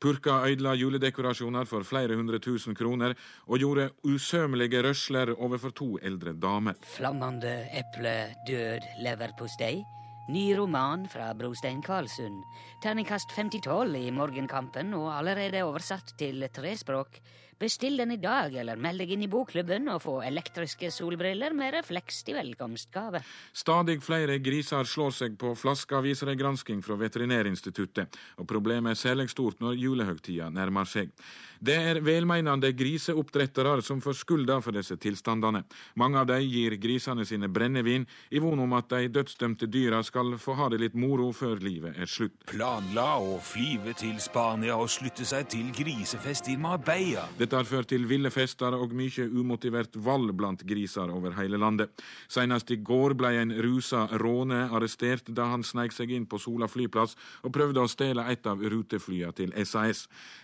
Purka 0.00 0.38
ødela 0.46 0.76
juledekorasjoner 0.78 1.66
for 1.66 1.82
flere 1.82 2.14
hundre 2.14 2.38
tusen 2.38 2.74
kroner 2.78 3.16
og 3.48 3.58
gjorde 3.58 3.90
usømmelige 4.06 4.82
rørsler 4.86 5.32
overfor 5.34 5.74
to 5.74 5.88
eldre 6.02 6.32
damer. 6.38 6.78
Flammende 6.86 7.66
eple, 7.76 8.14
død 8.46 8.86
leverpostei. 9.02 9.82
Ny 10.28 10.52
roman 10.54 11.08
fra 11.08 11.32
Brostein 11.34 11.82
Kvalsund. 11.82 12.42
Terningkast 12.82 13.32
50-12 13.32 13.96
i 13.96 14.10
Morgenkampen 14.14 14.94
og 14.94 15.10
allerede 15.16 15.64
oversatt 15.64 16.14
til 16.20 16.44
tre 16.54 16.76
språk. 16.76 17.18
Bestill 17.58 17.96
den 17.98 18.12
i 18.14 18.16
dag, 18.22 18.54
eller 18.54 18.78
meld 18.78 19.02
deg 19.02 19.10
inn 19.16 19.24
i 19.26 19.28
bokklubben 19.30 19.88
og 19.90 20.04
få 20.04 20.12
elektriske 20.22 20.92
solbriller 20.94 21.56
med 21.58 21.72
refleks 21.74 22.20
til 22.22 22.36
velkomstgave. 22.38 23.18
Stadig 23.50 23.96
flere 24.06 24.36
griser 24.38 24.86
slår 24.86 25.16
seg 25.16 25.34
på 25.40 25.50
flaska, 25.58 25.98
viser 26.04 26.30
en 26.30 26.38
gransking 26.38 26.84
fra 26.86 26.94
Veterinærinstituttet, 27.00 28.14
og 28.38 28.46
problemet 28.46 28.94
er 28.94 29.00
særlig 29.00 29.26
stort 29.32 29.58
når 29.64 29.74
julehøgtida 29.74 30.52
nærmer 30.54 30.86
seg. 30.86 31.10
Det 31.58 31.74
er 31.74 31.98
velmeinende 32.06 32.70
griseoppdrettere 32.78 33.80
som 33.82 33.98
får 34.04 34.20
skylda 34.20 34.60
for 34.62 34.78
disse 34.78 34.94
tilstandene. 35.02 35.64
Mange 35.98 36.20
av 36.20 36.28
de 36.30 36.38
gir 36.44 36.76
grisene 36.78 37.26
sine 37.26 37.50
brennevin 37.50 38.06
i 38.30 38.38
von 38.38 38.62
om 38.62 38.76
at 38.78 38.86
de 38.92 39.10
dødsdømte 39.18 39.66
dyra 39.66 40.04
skal 40.06 40.36
få 40.38 40.54
ha 40.60 40.68
det 40.70 40.78
litt 40.84 40.94
moro 40.94 41.32
før 41.34 41.58
livet 41.58 41.98
er 41.98 42.06
slutt. 42.06 42.46
Planla 42.46 43.08
å 43.18 43.40
flyve 43.42 43.96
til 43.98 44.14
Spania 44.22 44.78
og 44.78 44.86
slutte 44.94 45.26
seg 45.26 45.50
til 45.50 45.74
grisefest 45.74 46.52
i 46.54 46.56
Marbella. 46.60 47.26
Dette 47.48 47.62
har 47.62 47.64
ført 47.64 47.88
til 47.88 48.02
ville 48.04 48.28
fester 48.28 48.74
og 48.76 48.90
mye 48.92 49.24
umotivert 49.24 49.94
vold 50.04 50.34
blant 50.36 50.60
griser 50.68 51.08
over 51.08 51.32
hele 51.38 51.56
landet. 51.56 51.88
Senest 52.28 52.68
i 52.74 52.76
går 52.84 53.14
ble 53.16 53.30
en 53.40 53.54
rusa 53.64 54.02
råne 54.20 54.66
arrestert 54.66 55.30
da 55.32 55.46
han 55.48 55.64
sneik 55.64 55.94
seg 55.96 56.12
inn 56.12 56.26
på 56.28 56.36
Sola 56.36 56.68
flyplass 56.68 57.16
og 57.40 57.54
prøvde 57.56 57.80
å 57.80 57.88
stjele 57.88 58.26
et 58.28 58.44
av 58.44 58.60
ruteflyene 58.60 59.32
til 59.32 59.54
SAS. 59.64 60.02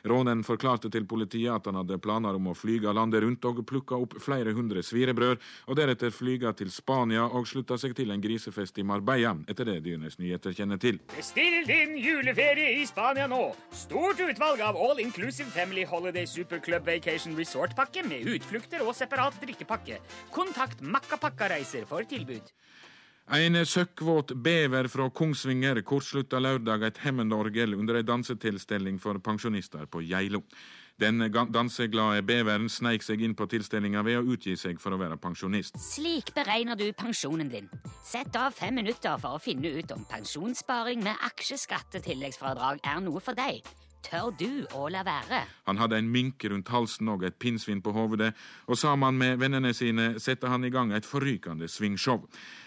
Rånen 0.09 0.41
forklarte 0.49 0.89
til 0.95 1.05
politiet 1.05 1.53
at 1.53 1.69
han 1.69 1.77
hadde 1.83 1.99
planer 2.01 2.39
om 2.39 2.49
å 2.49 2.55
flyge 2.57 2.97
landet 2.97 3.21
rundt 3.27 3.45
og 3.51 3.61
plukke 3.69 4.01
opp 4.01 4.17
flere 4.25 4.57
hundre 4.57 4.81
svirebrød, 4.81 5.45
og 5.69 5.77
deretter 5.77 6.09
flyge 6.09 6.55
til 6.57 6.73
Spania 6.73 7.29
og 7.29 7.45
slutta 7.53 7.77
seg 7.77 7.93
til 8.01 8.17
en 8.17 8.25
grisefest 8.25 8.81
i 8.81 8.87
Marbella, 8.89 9.35
etter 9.45 9.69
det 9.69 9.77
Dyrenes 9.85 10.17
Nyheter 10.23 10.57
kjenner 10.57 10.81
til. 10.81 11.03
Bestill 11.13 11.69
din 11.69 11.99
juleferie 12.01 12.79
i 12.81 12.89
Spania 12.89 13.29
nå. 13.29 13.43
Stort 13.77 14.25
utvalg 14.25 14.65
av 14.65 14.81
All 14.81 15.05
Inclusive 15.05 15.53
Family 15.53 15.85
Holiday 15.85 16.25
Super 16.25 16.65
Club 16.65 16.94
Vacation 16.95 17.35
Resort-pakke 17.39 18.07
med 18.07 18.29
utflukter 18.37 18.85
og 18.87 18.95
separat 18.97 19.37
drikkepakke. 19.43 19.99
Kontakt 20.35 20.83
Makkapakka 20.83 21.51
Reiser 21.53 21.89
for 21.91 22.07
tilbud. 22.09 22.55
En 23.33 23.57
søkkvåt 23.65 24.35
bever 24.45 24.85
fra 24.93 25.09
Kongsvinger 25.09 25.81
kortslutta 25.81 26.37
lørdag 26.45 26.83
et 26.85 26.99
Hammond-orgel 27.01 27.73
under 27.75 27.97
ei 27.97 28.05
dansetilstelning 28.05 28.99
for 29.01 29.17
pensjonister 29.17 29.87
på 29.89 30.03
Geilo. 30.05 30.43
Den 31.01 31.25
danseglade 31.33 32.21
beveren 32.23 32.69
sneik 32.69 33.03
seg 33.03 33.25
inn 33.25 33.33
på 33.35 33.49
tilstelninga 33.51 34.05
ved 34.05 34.21
å 34.21 34.35
utgi 34.37 34.55
seg 34.61 34.77
for 34.79 34.95
å 34.95 35.01
være 35.01 35.17
pensjonist. 35.19 35.81
Slik 35.81 36.35
beregner 36.37 36.77
du 36.77 36.85
pensjonen 36.93 37.49
din. 37.51 37.71
Sett 38.05 38.37
av 38.37 38.53
fem 38.53 38.77
minutter 38.77 39.17
for 39.19 39.39
å 39.39 39.43
finne 39.43 39.73
ut 39.73 39.97
om 39.97 40.05
pensjonssparing 40.13 41.03
med 41.03 41.25
aksjeskattetilleggsfradrag 41.33 42.85
er 42.85 43.03
noe 43.09 43.25
for 43.25 43.35
deg. 43.41 43.65
Tør 44.05 44.33
du 44.37 44.67
å 44.77 44.89
la 44.93 45.01
være? 45.07 45.45
Han 45.69 45.79
hadde 45.81 45.97
en 45.99 46.11
mink 46.13 46.45
rundt 46.51 46.69
halsen 46.69 47.09
og 47.09 47.25
et 47.25 47.39
pinnsvin 47.41 47.81
på 47.85 47.95
hovedet, 47.97 48.35
og 48.69 48.77
sammen 48.79 49.17
med 49.21 49.41
vennene 49.41 49.73
sine 49.77 50.15
satte 50.21 50.51
han 50.53 50.67
i 50.67 50.73
gang 50.73 50.93
et 50.93 51.09
forrykende 51.09 51.69
svingshow. 51.73 52.27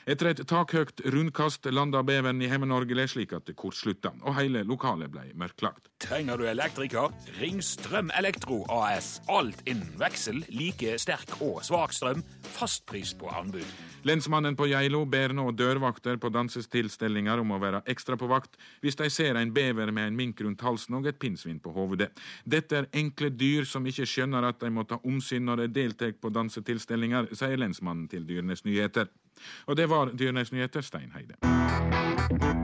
Etter 0.10 0.32
et 0.32 0.42
takhøyt 0.50 1.04
rundkast 1.14 1.68
landa 1.70 2.02
beveren 2.08 2.42
i 2.42 2.50
Hemmenorgelet 2.50 3.12
slik 3.14 3.36
at 3.38 3.46
det 3.50 3.58
kortslutta, 3.60 4.16
og 4.24 4.38
hele 4.40 4.64
lokalet 4.66 5.12
ble 5.14 5.28
mørklagt. 5.38 5.92
Trenger 6.02 6.38
du 6.38 6.48
elektriker? 6.50 7.14
Ring 7.42 7.62
Strøm 7.66 8.10
Elektro 8.18 8.64
AS. 8.72 9.18
Alt 9.30 9.62
innen 9.70 9.94
veksel, 10.00 10.44
like 10.54 10.98
sterk 11.02 11.38
og 11.42 11.62
svak 11.66 11.94
strøm. 11.94 12.24
Fastpris 12.58 13.14
på 13.18 13.30
anbud. 13.34 13.66
Lensmannen 14.08 14.56
på 14.56 14.70
Geilo 14.70 15.02
ber 15.10 15.34
nå 15.36 15.50
dørvakter 15.58 16.16
på 16.22 16.30
dansestilstelninger 16.32 17.42
om 17.42 17.50
å 17.52 17.58
være 17.60 17.82
ekstra 17.92 18.16
på 18.20 18.30
vakt 18.32 18.56
hvis 18.84 18.96
de 18.96 19.10
ser 19.12 19.36
en 19.36 19.52
bever 19.52 19.92
med 19.92 20.08
en 20.08 20.16
mink 20.16 20.40
rundt 20.46 20.64
halsen 20.64 20.96
og 20.96 21.10
et 21.12 21.20
pinnsvin 21.20 21.58
på 21.60 21.74
hovedet. 21.76 22.14
Dette 22.46 22.80
er 22.80 22.88
enkle 23.02 23.34
dyr 23.36 23.68
som 23.68 23.88
ikke 23.90 24.08
skjønner 24.08 24.48
at 24.48 24.62
de 24.64 24.72
må 24.72 24.86
ta 24.88 25.02
omsyn 25.04 25.44
når 25.50 25.66
de 25.66 25.68
deltar 25.82 26.16
på 26.16 26.32
dansetilstelninger, 26.32 27.34
sier 27.36 27.60
lensmannen 27.60 28.08
til 28.08 28.24
Dyrenes 28.30 28.64
Nyheter. 28.64 29.12
Og 29.68 29.76
det 29.76 29.90
var 29.92 30.14
Dyrenes 30.16 30.56
Nyheter, 30.56 30.88
Stein 30.88 31.12
Heide. 31.18 32.56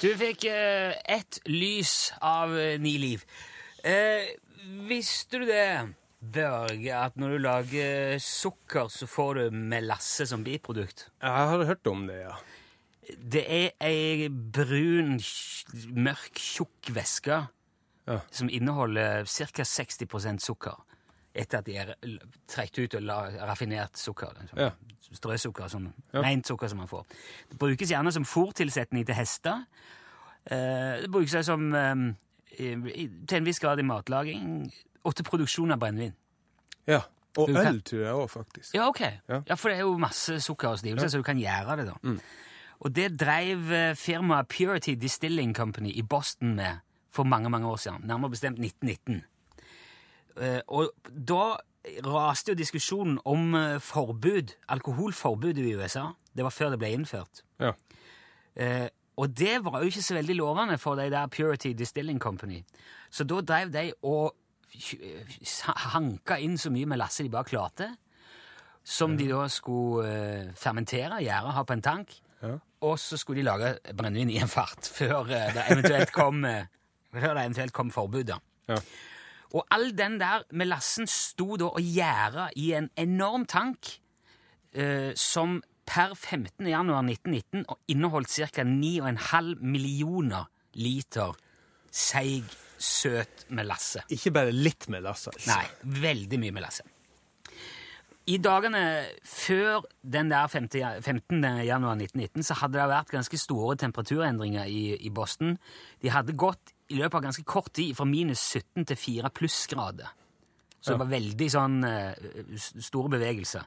Du 0.00 0.10
fikk 0.18 0.44
eh, 0.50 0.92
ett 1.08 1.38
lys 1.48 2.12
av 2.20 2.52
eh, 2.58 2.76
ni 2.80 2.96
liv. 3.00 3.24
Eh, 3.86 4.28
visste 4.88 5.40
du 5.40 5.46
det, 5.48 5.94
Børge, 6.26 6.90
at 6.96 7.16
når 7.20 7.36
du 7.36 7.38
lager 7.44 8.16
sukker, 8.22 8.88
så 8.90 9.06
får 9.08 9.38
du 9.38 9.56
melasse 9.72 10.26
som 10.26 10.42
biprodukt? 10.46 11.06
Jeg 11.22 11.50
har 11.52 11.64
hørt 11.68 11.86
om 11.90 12.06
det, 12.08 12.16
ja. 12.24 12.34
Det 13.16 13.44
er 13.46 13.68
ei 13.86 14.26
brun, 14.28 15.20
mørk, 15.94 16.40
tjukk 16.42 16.90
væske 16.96 17.44
Ja. 18.06 18.20
som 18.30 18.48
inneholder 18.50 19.24
ca. 19.26 19.64
60 19.64 20.38
sukker. 20.42 20.76
Etter 21.34 21.58
at 21.58 21.66
de 21.66 21.76
er 21.76 21.94
trukket 22.48 22.78
ut 22.84 22.94
og 22.98 23.02
la, 23.02 23.16
raffinert 23.46 23.96
sukker. 23.98 24.32
Liksom. 24.40 24.58
Ja. 24.58 24.70
Strøsukker, 25.12 25.68
sånn 25.70 25.92
Ja. 26.12 26.20
rent 26.22 26.46
sukker 26.46 26.68
som 26.68 26.78
man 26.78 26.88
får. 26.88 27.04
Det 27.50 27.58
brukes 27.58 27.90
gjerne 27.90 28.12
som 28.12 28.24
fòrtilsetning 28.24 29.06
til 29.06 29.14
hester. 29.14 29.64
Eh, 30.50 31.00
det 31.02 31.10
brukes 31.10 31.44
som 31.46 31.74
eh, 31.74 31.94
til 32.56 33.36
en 33.36 33.44
viss 33.44 33.58
grad 33.58 33.78
i 33.78 33.82
matlaging 33.82 34.72
og 35.04 35.14
til 35.14 35.24
produksjon 35.24 35.72
av 35.72 35.78
brennevin. 35.78 36.14
ja. 36.86 37.00
Og 37.38 37.48
kan- 37.52 37.66
øl 37.66 37.82
tror 37.82 37.98
jeg 38.00 38.14
òg, 38.14 38.30
faktisk. 38.30 38.74
Ja, 38.74 38.86
ok. 38.88 39.00
Ja. 39.28 39.42
Ja. 39.46 39.54
For 39.56 39.68
det 39.68 39.76
er 39.76 39.82
jo 39.82 39.98
masse 39.98 40.40
sukker 40.40 40.68
og 40.68 40.78
stivelse, 40.78 41.10
så 41.10 41.18
du 41.18 41.22
kan 41.22 41.36
gjøre 41.36 41.76
det, 41.76 41.86
da. 41.86 42.14
Og 42.80 42.94
det 42.94 43.18
drev 43.20 43.70
eh, 43.72 43.94
firmaet 43.94 44.48
Purity 44.48 44.94
Distilling 44.94 45.54
Company 45.54 45.92
i 45.94 46.00
Boston 46.02 46.54
med 46.56 46.78
for 47.10 47.24
mange, 47.24 47.50
mange 47.50 47.66
år 47.68 47.76
siden. 47.76 48.06
Nærmere 48.06 48.30
bestemt 48.30 48.58
1919. 48.58 49.22
Eh, 50.40 50.60
og 50.68 50.90
da 51.28 51.56
raste 52.04 52.52
jo 52.52 52.58
diskusjonen 52.58 53.18
om 53.24 53.54
eh, 53.54 53.78
forbud, 53.82 54.54
alkoholforbud 54.74 55.58
i 55.62 55.74
USA. 55.78 56.08
Det 56.36 56.44
var 56.44 56.50
før 56.54 56.70
det 56.74 56.78
ble 56.82 56.90
innført. 56.96 57.42
Ja. 57.62 57.72
Eh, 58.56 58.88
og 59.16 59.30
det 59.38 59.58
var 59.64 59.80
jo 59.80 59.88
ikke 59.88 60.02
så 60.04 60.14
veldig 60.18 60.34
lovende 60.36 60.76
for 60.78 60.98
de 60.98 61.06
der 61.10 61.26
Purity 61.32 61.72
Distilling 61.78 62.18
Company. 62.20 62.62
Så 63.10 63.24
da 63.24 63.38
drev 63.40 63.70
de 63.72 63.86
og 64.04 64.34
hanka 65.94 66.36
inn 66.42 66.58
så 66.60 66.70
mye 66.74 66.88
med 66.90 67.00
lasse 67.00 67.24
de 67.24 67.30
bare 67.32 67.48
klarte, 67.48 67.88
som 68.86 69.16
de 69.18 69.26
da 69.30 69.46
skulle 69.50 70.06
eh, 70.06 70.50
fermentere, 70.58 71.22
gjøre, 71.24 71.54
ha 71.56 71.64
på 71.66 71.76
en 71.76 71.82
tank, 71.82 72.16
Ja. 72.42 72.58
og 72.84 72.98
så 73.00 73.16
skulle 73.16 73.40
de 73.40 73.46
lage 73.48 73.70
brennevin 73.96 74.28
i 74.30 74.36
en 74.42 74.48
fart 74.52 74.84
før 74.92 75.30
eh, 75.32 75.48
det 75.56 75.64
eventuelt 75.72 76.12
kom, 76.14 76.44
eh, 76.44 76.66
før 77.16 77.32
det 77.34 77.44
eventuelt 77.46 77.72
kom 77.72 77.90
forbud. 77.90 78.24
da. 78.28 78.36
Ja. 78.68 78.76
Og 79.54 79.66
all 79.70 79.92
den 79.96 80.18
der 80.20 80.44
melassen 80.50 81.06
sto 81.10 81.56
da 81.60 81.70
og 81.70 81.82
gjæra 81.82 82.50
i 82.56 82.72
en 82.78 82.90
enorm 82.98 83.46
tank 83.46 84.00
eh, 84.74 85.12
som 85.14 85.60
per 85.86 86.14
15. 86.14 86.66
januar 86.66 87.04
1919 87.06 87.64
inneholdt 87.88 88.30
ca. 88.30 88.64
9,5 88.66 89.54
millioner 89.62 90.50
liter 90.74 91.36
seig, 91.96 92.44
søt 92.76 93.46
melasse. 93.56 94.02
Ikke 94.12 94.34
bare 94.34 94.52
litt 94.52 94.88
melasse. 94.92 95.32
altså. 95.32 95.54
Nei, 95.54 95.96
veldig 96.02 96.40
mye 96.42 96.54
melasse. 96.58 96.84
I 98.26 98.40
dagene 98.42 98.80
før 99.22 99.84
den 100.02 100.32
der 100.32 100.48
15. 100.50 101.44
januar 101.62 101.94
1919 101.94 102.42
så 102.42 102.56
hadde 102.58 102.80
det 102.80 102.88
vært 102.90 103.12
ganske 103.14 103.38
store 103.38 103.76
temperaturendringer 103.78 104.66
i, 104.66 104.96
i 104.98 105.12
Boston. 105.14 105.54
De 106.02 106.10
hadde 106.10 106.34
gått 106.34 106.74
i 106.88 107.00
løpet 107.00 107.18
av 107.18 107.26
ganske 107.28 107.44
kort 107.48 107.72
tid 107.74 107.96
fra 107.98 108.06
minus 108.08 108.42
17 108.54 108.86
til 108.86 108.96
4 109.00 109.32
plussgrader. 109.34 110.14
Så 110.86 110.94
det 110.94 111.00
var 111.00 111.10
veldig 111.10 111.46
sånn 111.50 111.80
eh, 111.82 112.58
store 112.60 113.10
bevegelser. 113.16 113.64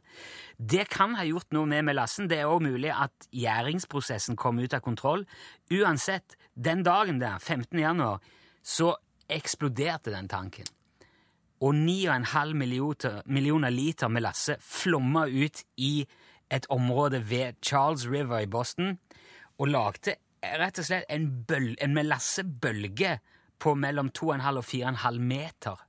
Det 0.56 0.86
kan 0.88 1.18
ha 1.20 1.26
gjort 1.28 1.50
noe 1.52 1.68
med 1.68 1.84
melassen. 1.90 2.30
Det 2.32 2.38
er 2.40 2.48
òg 2.48 2.64
mulig 2.64 2.94
at 2.96 3.28
gjæringsprosessen 3.36 4.38
kom 4.40 4.62
ut 4.62 4.76
av 4.78 4.84
kontroll. 4.86 5.26
Uansett, 5.74 6.38
den 6.56 6.86
dagen 6.88 7.20
der, 7.20 7.42
15. 7.44 7.76
januar, 7.82 8.24
så 8.64 8.94
eksploderte 9.28 10.14
den 10.16 10.32
tanken. 10.32 10.70
Og 11.60 11.76
9,5 11.76 12.56
millioner, 12.56 13.20
millioner 13.28 13.74
liter 13.76 14.08
melasse 14.08 14.56
flomma 14.64 15.26
ut 15.28 15.66
i 15.76 16.06
et 16.50 16.66
område 16.72 17.20
ved 17.30 17.60
Charles 17.62 18.08
River 18.08 18.46
i 18.46 18.50
Boston 18.50 18.96
og 19.60 19.68
lagde 19.68 20.16
rett 20.42 20.80
og 20.80 20.88
slett 20.88 21.10
en, 21.12 21.28
bøl, 21.48 21.74
en 21.82 21.94
melassebølge 21.96 23.18
på 23.60 23.76
mellom 23.76 24.12
2,5 24.16 24.62
og 24.62 24.66
4,5 24.66 25.20
meter. 25.32 25.86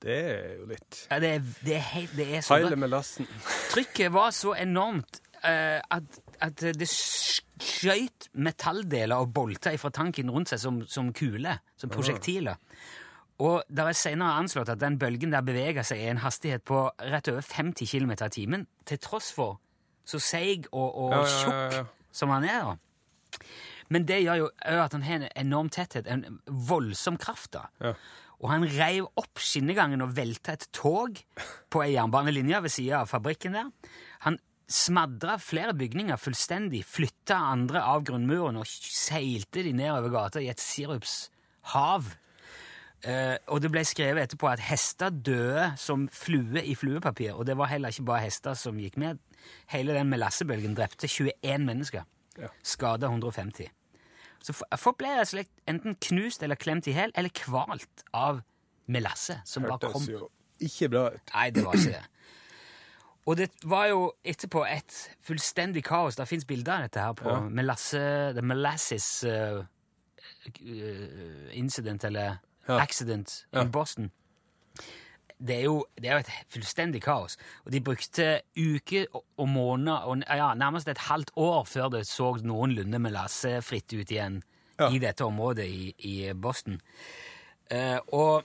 Det 0.00 0.16
er 0.16 0.54
jo 0.56 0.68
litt 0.70 1.00
Ja, 1.10 1.18
det, 1.20 1.30
er, 1.34 1.42
det, 1.60 1.74
er 1.76 1.82
helt, 1.90 2.14
det 2.16 2.28
er 2.36 2.44
så 2.46 2.56
Heile 2.56 2.78
melassen. 2.80 3.28
Trykket 3.74 4.14
var 4.14 4.30
så 4.32 4.54
enormt 4.56 5.20
uh, 5.42 5.76
at, 5.82 6.20
at 6.40 6.64
det 6.78 6.88
skjøt 6.88 8.30
metalldeler 8.40 9.20
og 9.20 9.34
bolter 9.36 9.76
fra 9.80 9.92
tanken 9.92 10.32
rundt 10.32 10.54
seg 10.54 10.62
som, 10.62 10.80
som 10.88 11.12
kuler, 11.16 11.60
som 11.76 11.92
prosjektiler. 11.92 12.56
Og 13.40 13.64
det 13.72 13.84
er 13.84 13.96
senere 13.96 14.40
anslått 14.40 14.72
at 14.72 14.80
den 14.80 14.98
bølgen 15.00 15.32
der 15.32 15.44
beveger 15.44 15.84
seg 15.86 16.00
i 16.00 16.08
en 16.12 16.20
hastighet 16.20 16.64
på 16.68 16.86
rett 17.00 17.28
over 17.32 17.44
50 17.44 17.88
km 17.88 18.12
i 18.12 18.32
timen, 18.32 18.66
til 18.88 19.00
tross 19.00 19.30
for 19.36 19.58
så 20.04 20.20
seig 20.20 20.66
og, 20.72 20.88
og 20.96 21.12
Ja, 21.12 21.20
ja, 21.20 21.24
ja, 21.24 21.70
tjukk 21.80 21.96
som 22.12 22.32
han 22.34 22.44
er. 22.44 22.64
da. 22.66 22.89
Men 23.90 24.06
det 24.08 24.22
gjør 24.22 24.44
jo 24.44 24.50
at 24.84 24.94
han 24.96 25.06
har 25.06 25.20
en 25.20 25.30
enorm 25.46 25.70
tetthet, 25.72 26.06
en 26.06 26.40
voldsom 26.46 27.18
kraft. 27.20 27.52
da. 27.56 27.66
Ja. 27.82 27.94
Og 28.40 28.48
han 28.48 28.64
reiv 28.64 29.08
opp 29.20 29.40
skinnegangen 29.42 30.00
og 30.04 30.14
velta 30.16 30.54
et 30.56 30.68
tog 30.72 31.18
på 31.70 31.82
ei 31.84 31.92
jernbanelinje 31.92 32.62
ved 32.64 32.72
sida 32.72 33.02
av 33.02 33.10
fabrikken 33.10 33.56
der. 33.58 33.68
Han 34.24 34.38
smadra 34.70 35.34
flere 35.42 35.74
bygninger 35.76 36.16
fullstendig, 36.20 36.84
flytta 36.86 37.36
andre 37.50 37.82
av 37.90 38.04
grunnmuren 38.06 38.60
og 38.60 38.68
seilte 38.70 39.64
de 39.66 39.74
nedover 39.76 40.14
gata 40.14 40.42
i 40.42 40.48
et 40.52 40.62
sirupshav. 40.62 42.14
Eh, 43.00 43.36
og 43.48 43.62
det 43.64 43.70
ble 43.72 43.82
skrevet 43.88 44.28
etterpå 44.28 44.48
at 44.50 44.62
hester 44.62 45.12
døde 45.12 45.70
som 45.80 46.06
flue 46.12 46.62
i 46.62 46.76
fluepapir, 46.76 47.32
og 47.32 47.46
det 47.48 47.56
var 47.56 47.72
heller 47.72 47.92
ikke 47.92 48.08
bare 48.12 48.26
hester 48.26 48.56
som 48.56 48.78
gikk 48.80 48.98
med. 49.00 49.20
Hele 49.72 49.96
den 49.96 50.10
melassebølgen 50.12 50.76
drepte 50.76 51.08
21 51.08 51.64
mennesker. 51.66 52.08
Ja. 52.40 52.48
Skada 52.62 53.06
150. 53.12 53.68
Så 54.42 54.54
folk 54.80 54.96
ble 54.98 55.08
rett 55.12 55.26
og 55.28 55.32
slett 55.34 55.50
enten 55.68 55.94
knust 56.00 56.42
eller 56.42 56.56
klemt 56.56 56.86
i 56.88 56.94
hæl, 56.96 57.12
eller 57.14 57.28
kvalt 57.36 58.04
av 58.16 58.40
melasse 58.88 59.36
som 59.44 59.62
bare 59.68 59.78
kom 59.92 60.00
Hørtes 60.00 60.08
jo 60.08 60.30
ikke 60.60 60.88
bra 60.92 61.02
ut. 61.14 61.34
Nei, 61.34 61.50
det 61.50 61.64
var 61.64 61.76
ikke 61.76 61.92
det. 61.98 62.06
Og 63.28 63.36
det 63.36 63.50
var 63.68 63.86
jo 63.90 63.98
etterpå 64.24 64.62
et 64.66 64.96
fullstendig 65.22 65.82
kaos. 65.84 66.16
Det 66.16 66.26
fins 66.28 66.44
bilder 66.48 66.72
av 66.80 66.86
dette 66.88 67.00
her 67.04 67.12
på 67.12 67.28
Ja. 67.30 67.40
melasse, 67.48 68.00
The 68.34 68.42
Molasses 68.42 69.24
uh, 69.28 69.60
uh, 70.60 71.56
Incident, 71.56 72.04
eller 72.04 72.38
Ja. 72.68 72.78
Accident, 72.80 73.46
Ja. 73.52 73.60
in 73.62 73.70
Boston. 73.70 74.10
Det 75.40 75.54
er, 75.56 75.62
jo, 75.64 75.86
det 75.96 76.10
er 76.10 76.12
jo 76.18 76.18
et 76.24 76.30
fullstendig 76.52 77.00
kaos. 77.02 77.36
Og 77.64 77.72
de 77.72 77.80
brukte 77.80 78.40
uker 78.58 79.06
og- 79.14 79.24
og 79.38 79.48
måneder, 79.48 80.04
og 80.04 80.18
ja, 80.28 80.50
nærmest 80.54 80.88
et 80.88 80.98
halvt 80.98 81.30
år 81.36 81.64
før 81.64 81.88
det 81.90 82.06
så 82.06 82.34
noenlunde 82.44 82.98
melassefritt 83.00 83.92
ut 83.92 84.10
igjen 84.10 84.42
Ja. 84.80 84.88
i 84.90 84.98
dette 84.98 85.24
området 85.24 85.64
i, 85.68 85.94
i 85.98 86.32
Boston. 86.32 86.80
Eh, 87.70 87.98
og 88.12 88.44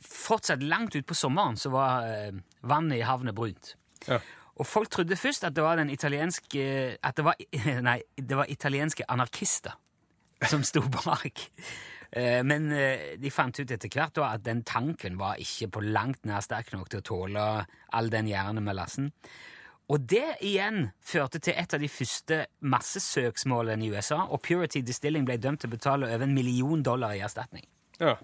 fortsatt 0.00 0.62
langt 0.62 0.94
utpå 0.94 1.14
sommeren 1.14 1.56
så 1.56 1.70
var 1.70 2.06
eh, 2.06 2.32
vannet 2.62 2.98
i 2.98 3.04
havnet 3.06 3.34
brunt. 3.34 3.74
Ja. 4.08 4.18
Og 4.56 4.66
folk 4.66 4.90
trodde 4.90 5.16
først 5.16 5.44
at 5.44 5.54
det 5.56 5.62
var 5.64 5.76
den 5.76 5.90
italienske 5.90 6.96
At 7.02 7.16
det 7.16 7.24
var, 7.24 7.34
nei, 7.82 8.00
det 8.16 8.36
var 8.36 8.46
italienske 8.48 9.02
anarkister 9.08 9.72
som 10.46 10.62
sto 10.62 10.80
bak. 10.82 11.40
Eh, 12.14 12.42
Men 12.46 12.70
eh, 12.72 13.16
de 13.18 13.30
fant 13.34 13.58
ut 13.58 13.70
etter 13.70 13.90
hvert 13.90 14.20
at 14.22 14.44
den 14.46 14.62
tanken 14.66 15.18
var 15.18 15.40
ikke 15.42 15.72
på 15.74 15.82
langt 15.82 16.22
nær 16.28 16.44
sterk 16.44 16.70
nok 16.74 16.92
til 16.92 17.02
å 17.02 17.08
tåle 17.08 17.46
all 17.90 18.10
den 18.12 18.30
jernmelassen. 18.30 19.10
Og 19.92 20.06
det 20.08 20.38
igjen 20.46 20.86
førte 21.04 21.42
til 21.44 21.58
et 21.60 21.74
av 21.76 21.82
de 21.82 21.90
første 21.92 22.38
massesøksmålene 22.64 23.84
i 23.84 23.90
USA, 23.92 24.22
og 24.24 24.40
Purity 24.46 24.80
Distilling 24.80 25.26
ble 25.28 25.36
dømt 25.36 25.60
til 25.60 25.68
å 25.68 25.74
betale 25.74 26.08
over 26.08 26.24
en 26.24 26.36
million 26.36 26.80
dollar 26.82 27.12
i 27.12 27.20
erstatning. 27.26 27.66
Ja. 28.00 28.14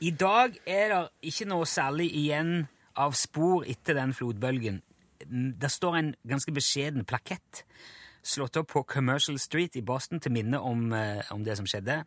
I 0.00 0.14
dag 0.16 0.56
er 0.64 0.94
det 0.94 1.00
ikke 1.28 1.50
noe 1.50 1.66
særlig 1.68 2.08
igjen 2.16 2.62
av 2.96 3.12
spor 3.18 3.66
etter 3.68 3.98
den 3.98 4.14
flodbølgen. 4.16 4.80
Det 5.20 5.68
står 5.68 5.98
en 5.98 6.14
ganske 6.24 6.54
beskjeden 6.56 7.04
plakett 7.04 7.66
slått 8.22 8.56
opp 8.60 8.68
på 8.74 8.82
Commercial 8.86 9.38
Street 9.38 9.76
i 9.76 9.82
Boston 9.82 10.20
til 10.20 10.32
minne 10.32 10.58
om, 10.60 10.92
eh, 10.92 11.22
om 11.32 11.42
det 11.44 11.56
som 11.56 11.66
skjedde. 11.66 12.04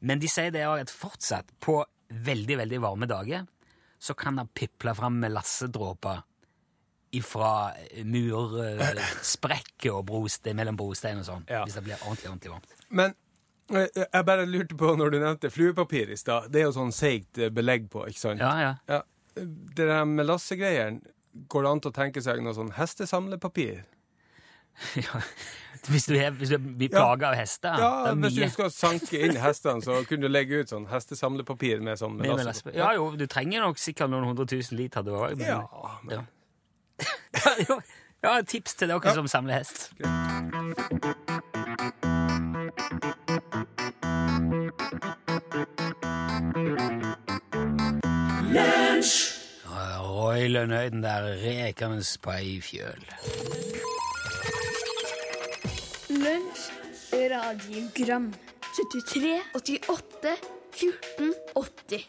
Men 0.00 0.18
de 0.18 0.28
sier 0.28 0.50
det 0.50 0.64
også 0.66 0.80
at 0.80 0.90
fortsatt, 0.90 1.52
på 1.60 1.84
veldig, 2.10 2.56
veldig 2.58 2.80
varme 2.82 3.06
dager, 3.08 3.46
så 4.02 4.14
kan 4.18 4.36
det 4.36 4.48
piple 4.54 4.94
fram 4.94 5.20
med 5.22 5.32
lassedråper 5.32 6.22
ifra 7.12 7.72
mursprekker 8.08 9.92
og 9.94 10.06
brostein, 10.08 10.56
mellom 10.58 10.76
brostein 10.78 11.18
og 11.20 11.26
sånn, 11.26 11.44
Ja. 11.48 11.64
hvis 11.64 11.74
det 11.74 11.84
blir 11.84 11.96
ordentlig, 12.02 12.30
ordentlig 12.30 12.50
varmt. 12.50 12.66
Men 12.90 13.14
eh, 13.70 13.88
jeg 14.12 14.24
bare 14.26 14.46
lurte 14.46 14.76
på, 14.76 14.96
når 14.96 15.10
du 15.10 15.18
nevnte 15.20 15.50
fluepapir 15.50 16.10
i 16.10 16.16
stad, 16.16 16.50
det 16.52 16.60
er 16.62 16.64
jo 16.68 16.72
sånn 16.72 16.92
seigt 16.92 17.38
eh, 17.38 17.48
belegg 17.50 17.88
på, 17.90 18.06
ikke 18.08 18.18
sant? 18.18 18.40
Ja, 18.40 18.54
ja. 18.60 18.74
Ja. 18.88 19.02
Det 19.36 19.86
der 19.88 20.04
melassegreiene, 20.04 21.00
går 21.48 21.62
det 21.62 21.70
an 21.70 21.80
til 21.80 21.90
å 21.90 21.94
tenke 21.96 22.20
seg 22.22 22.42
noe 22.44 22.52
sånn 22.54 22.72
hestesamlepapir? 22.76 23.84
ja. 24.96 25.20
Hvis 25.88 26.04
du, 26.06 26.14
er, 26.14 26.30
hvis 26.38 26.48
du 26.52 26.58
blir 26.62 26.88
Ja. 26.92 26.98
plaga 27.00 27.32
av 27.32 27.34
hester. 27.34 27.74
Ja, 27.78 27.88
det 28.04 28.10
er 28.12 28.14
Hvis 28.28 28.36
mye. 28.38 28.46
du 28.46 28.52
skal 28.54 28.70
sanke 28.70 29.18
inn 29.26 29.36
hestene, 29.42 29.82
så 29.82 29.96
kunne 30.06 30.28
du 30.28 30.30
legge 30.30 30.60
ut 30.62 30.70
sånn 30.70 30.86
hestesamlepapir 30.90 31.82
med 31.82 31.98
sånn 31.98 32.14
Med 32.20 32.30
melasse. 32.36 32.70
Ja 32.76 32.92
jo, 32.94 33.08
du 33.18 33.26
trenger 33.26 33.64
nok 33.66 33.78
sikkert 33.82 34.10
noen 34.12 34.28
hundre 34.30 34.46
tusen 34.46 34.78
liter, 34.78 35.02
du 35.02 35.10
òg. 35.18 35.40
Ja, 35.42 35.64
men 36.06 36.20
Ja. 36.20 36.22
ja, 37.66 37.80
ja, 38.22 38.36
tips 38.46 38.74
til 38.78 38.88
dere 38.94 39.14
som 39.18 39.26
samler 39.26 39.58
hest. 39.58 39.90
Ja, 49.64 50.02
Roy 50.02 50.46
Lønnøyden 50.48 51.02
der 51.02 51.22
rekende 51.42 52.02
på 52.22 52.30
ei 52.36 52.60
fjøl. 52.64 53.04
Radiogram 57.28 58.32
73, 58.76 59.42
88, 59.54 60.36
14, 60.72 61.34
80 61.54 62.06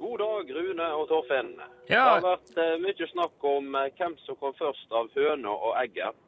God 0.00 0.18
dag, 0.18 0.50
Rune 0.56 0.86
og 0.94 1.08
Torfinn. 1.08 1.54
Det 1.88 1.98
har 1.98 2.20
vært 2.22 2.58
eh, 2.60 2.74
mye 2.82 3.06
snakk 3.10 3.46
om 3.48 3.74
eh, 3.80 3.88
hvem 3.98 4.14
som 4.26 4.36
kom 4.40 4.52
først 4.58 4.92
av 4.94 5.08
høna 5.16 5.54
og 5.54 5.72
egget. 5.80 6.20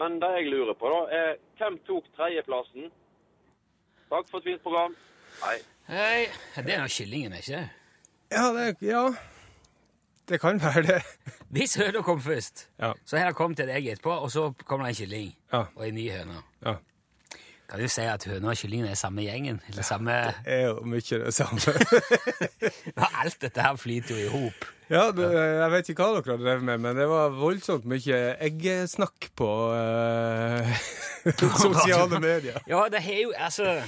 Men 0.00 0.16
det 0.22 0.30
jeg 0.38 0.50
lurer 0.50 0.74
på, 0.78 0.90
da, 0.90 1.02
er 1.14 1.36
hvem 1.60 1.78
tok 1.86 2.08
tredjeplassen? 2.16 2.88
Takk 4.10 4.26
for 4.30 4.40
et 4.40 4.48
fint 4.48 4.64
program. 4.64 4.96
Hei. 5.44 5.58
hei, 5.90 6.26
det 6.56 6.74
er 6.74 6.82
nå 6.82 6.90
kyllingen, 6.90 7.36
ikke 7.38 7.60
det? 7.60 7.68
Ja, 8.34 8.48
det, 8.56 8.66
er, 8.72 8.76
ja. 8.88 9.04
Det 10.28 10.40
kan 10.40 10.60
være 10.62 10.82
det. 10.82 11.02
Hvis 11.54 11.74
høna 11.78 12.00
kom 12.02 12.20
først, 12.22 12.68
Ja. 12.80 12.92
så 13.06 13.18
har 13.18 13.26
det 13.30 13.36
kommet 13.36 13.60
et 13.60 13.68
egg 13.70 13.86
etterpå, 13.92 14.10
og 14.24 14.30
så 14.32 14.52
kommer 14.64 14.86
det 14.86 14.94
en 14.98 15.04
kylling 15.04 15.30
Ja. 15.52 15.64
og 15.76 15.88
en 15.88 15.94
ny 15.94 16.10
høne. 16.10 16.42
Ja. 16.66 16.74
Kan 17.70 17.80
du 17.80 17.88
si 17.88 18.00
at 18.04 18.24
høna 18.28 18.50
og 18.52 18.56
kyllingen 18.60 18.86
er 18.90 18.94
samme 18.94 19.22
gjengen? 19.24 19.60
Eller 19.68 19.82
samme 19.82 20.12
Det 20.44 20.52
er 20.52 20.66
jo 20.68 20.80
mye 20.84 21.00
det 21.24 21.34
samme. 21.34 21.60
Alt 23.22 23.38
dette 23.42 23.62
her 23.64 23.76
flyter 23.80 24.18
jo 24.18 24.26
i 24.26 24.30
hop. 24.32 24.66
Ja, 24.90 25.06
det, 25.16 25.30
Jeg 25.32 25.70
vet 25.72 25.88
ikke 25.88 26.04
hva 26.04 26.18
dere 26.20 26.34
har 26.36 26.42
drevet 26.42 26.64
med, 26.68 26.78
men 26.84 26.96
det 26.98 27.06
var 27.08 27.32
voldsomt 27.32 27.86
mye 27.88 28.18
eggesnakk 28.44 29.30
på 29.36 29.48
uh, 29.72 30.74
sosiale 31.56 32.20
medier. 32.20 32.58
Ja, 32.68 32.82
det 32.92 33.00
er 33.00 33.22
jo 33.22 33.32
altså 33.36 33.78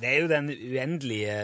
Det 0.00 0.08
er 0.10 0.18
jo 0.24 0.28
den 0.32 0.50
uendelige 0.50 1.36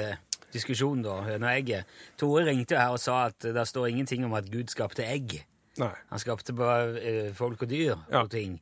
diskusjonen, 0.57 1.05
da, 1.07 1.19
høna 1.27 1.53
og 1.53 1.61
egget. 1.61 1.87
Tore 2.21 2.45
ringte 2.49 2.79
her 2.81 2.97
og 2.97 3.01
sa 3.03 3.27
at 3.31 3.47
det 3.55 3.67
står 3.71 3.91
ingenting 3.93 4.25
om 4.27 4.35
at 4.39 4.49
Gud 4.53 4.73
skapte 4.73 5.05
egg. 5.07 5.39
Nei. 5.79 5.93
Han 6.11 6.19
skapte 6.23 6.55
bare 6.57 6.97
eh, 7.05 7.33
folk 7.37 7.63
og 7.67 7.69
dyr 7.71 7.95
Ja. 8.11 8.23
og 8.25 8.31
ting. 8.33 8.59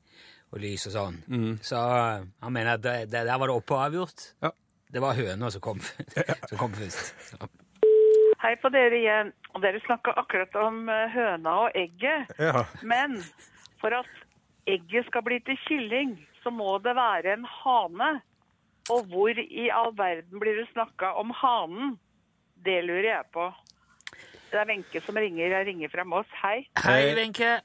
Og 0.54 0.60
lys 0.62 0.84
og 0.90 0.92
sånn. 0.94 1.16
Så 1.66 1.78
eh, 1.78 2.26
han 2.42 2.52
mener 2.54 2.76
at 2.76 2.82
det, 2.84 2.96
det, 3.10 3.24
der 3.26 3.38
var 3.40 3.50
det 3.50 3.56
oppe 3.58 3.74
og 3.74 3.84
avgjort. 3.88 4.28
Ja. 4.44 4.50
Det 4.94 5.00
var 5.02 5.16
høna 5.18 5.48
som 5.50 5.62
kom, 5.64 5.80
som 6.50 6.58
kom 6.60 6.74
først. 6.78 7.14
Så. 7.32 7.48
Hei 8.44 8.52
på 8.62 8.68
dere 8.74 8.98
igjen. 9.00 9.32
Og 9.54 9.62
dere 9.64 9.80
snakka 9.86 10.12
akkurat 10.20 10.54
om 10.62 10.84
eh, 10.92 11.08
høna 11.14 11.56
og 11.64 11.78
egget. 11.78 12.30
Ja. 12.38 12.64
Men 12.86 13.16
for 13.82 13.94
at 13.98 14.10
egget 14.70 15.06
skal 15.08 15.24
bli 15.26 15.40
til 15.46 15.58
kylling, 15.66 16.14
så 16.44 16.50
må 16.54 16.76
det 16.84 16.94
være 16.98 17.34
en 17.38 17.46
hane. 17.62 18.10
Og 18.92 19.04
hvor 19.08 19.38
i 19.40 19.68
all 19.72 19.94
verden 19.96 20.40
blir 20.40 20.58
det 20.60 20.66
snakka 20.72 21.14
om 21.20 21.30
hanen? 21.40 21.94
Det 22.64 22.82
lurer 22.84 23.08
jeg 23.10 23.28
på. 23.32 23.46
Det 24.52 24.60
er 24.60 24.68
Wenche 24.68 25.00
som 25.06 25.16
ringer. 25.16 25.46
Jeg 25.48 25.66
ringer 25.66 25.88
fra 25.92 26.04
Moss. 26.04 26.28
Hei. 26.42 26.66
Hei, 26.84 27.14
Wenche. 27.16 27.44
ja. 27.44 27.60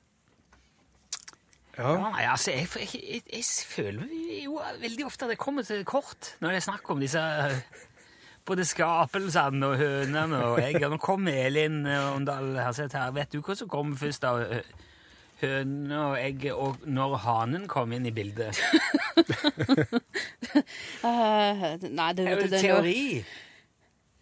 Ja, 1.80 1.94
nei, 2.12 2.26
altså, 2.28 2.52
jeg, 2.52 2.68
jeg, 2.76 3.04
jeg, 3.08 3.22
jeg 3.32 3.44
føler 3.70 4.10
jo 4.44 4.58
veldig 4.82 5.06
ofte 5.06 5.26
at 5.26 5.32
jeg 5.32 5.40
kommer 5.40 5.64
til 5.64 5.86
kort 5.88 6.34
når 6.42 6.50
det 6.52 6.58
er 6.60 6.66
snakk 6.66 6.90
om 6.92 7.00
disse 7.00 7.22
eh, 7.22 7.62
både 8.44 8.66
skapelsene 8.68 9.70
og 9.70 9.78
hønene 9.80 10.42
og 10.44 10.60
eggene. 10.60 10.90
Nå 10.92 11.00
kom 11.00 11.28
Elin 11.32 11.86
Åndal 11.88 12.58
Herseth 12.60 12.98
her. 12.98 13.14
Vet 13.16 13.32
du 13.32 13.40
hva 13.40 13.56
som 13.56 13.72
kom 13.72 13.94
først 13.96 14.28
av 14.28 14.42
hø- 15.42 15.48
høne 15.48 16.00
og 16.06 16.16
egg, 16.20 16.46
og 16.54 16.84
når 16.88 17.16
hanen 17.26 17.68
kom 17.72 17.92
inn 17.96 18.06
i 18.06 18.12
bildet? 18.16 18.60
uh, 21.04 21.78
nei, 21.90 22.10
det, 22.18 22.26
er 22.28 22.42
jo 22.44 22.50
teori. 22.54 23.00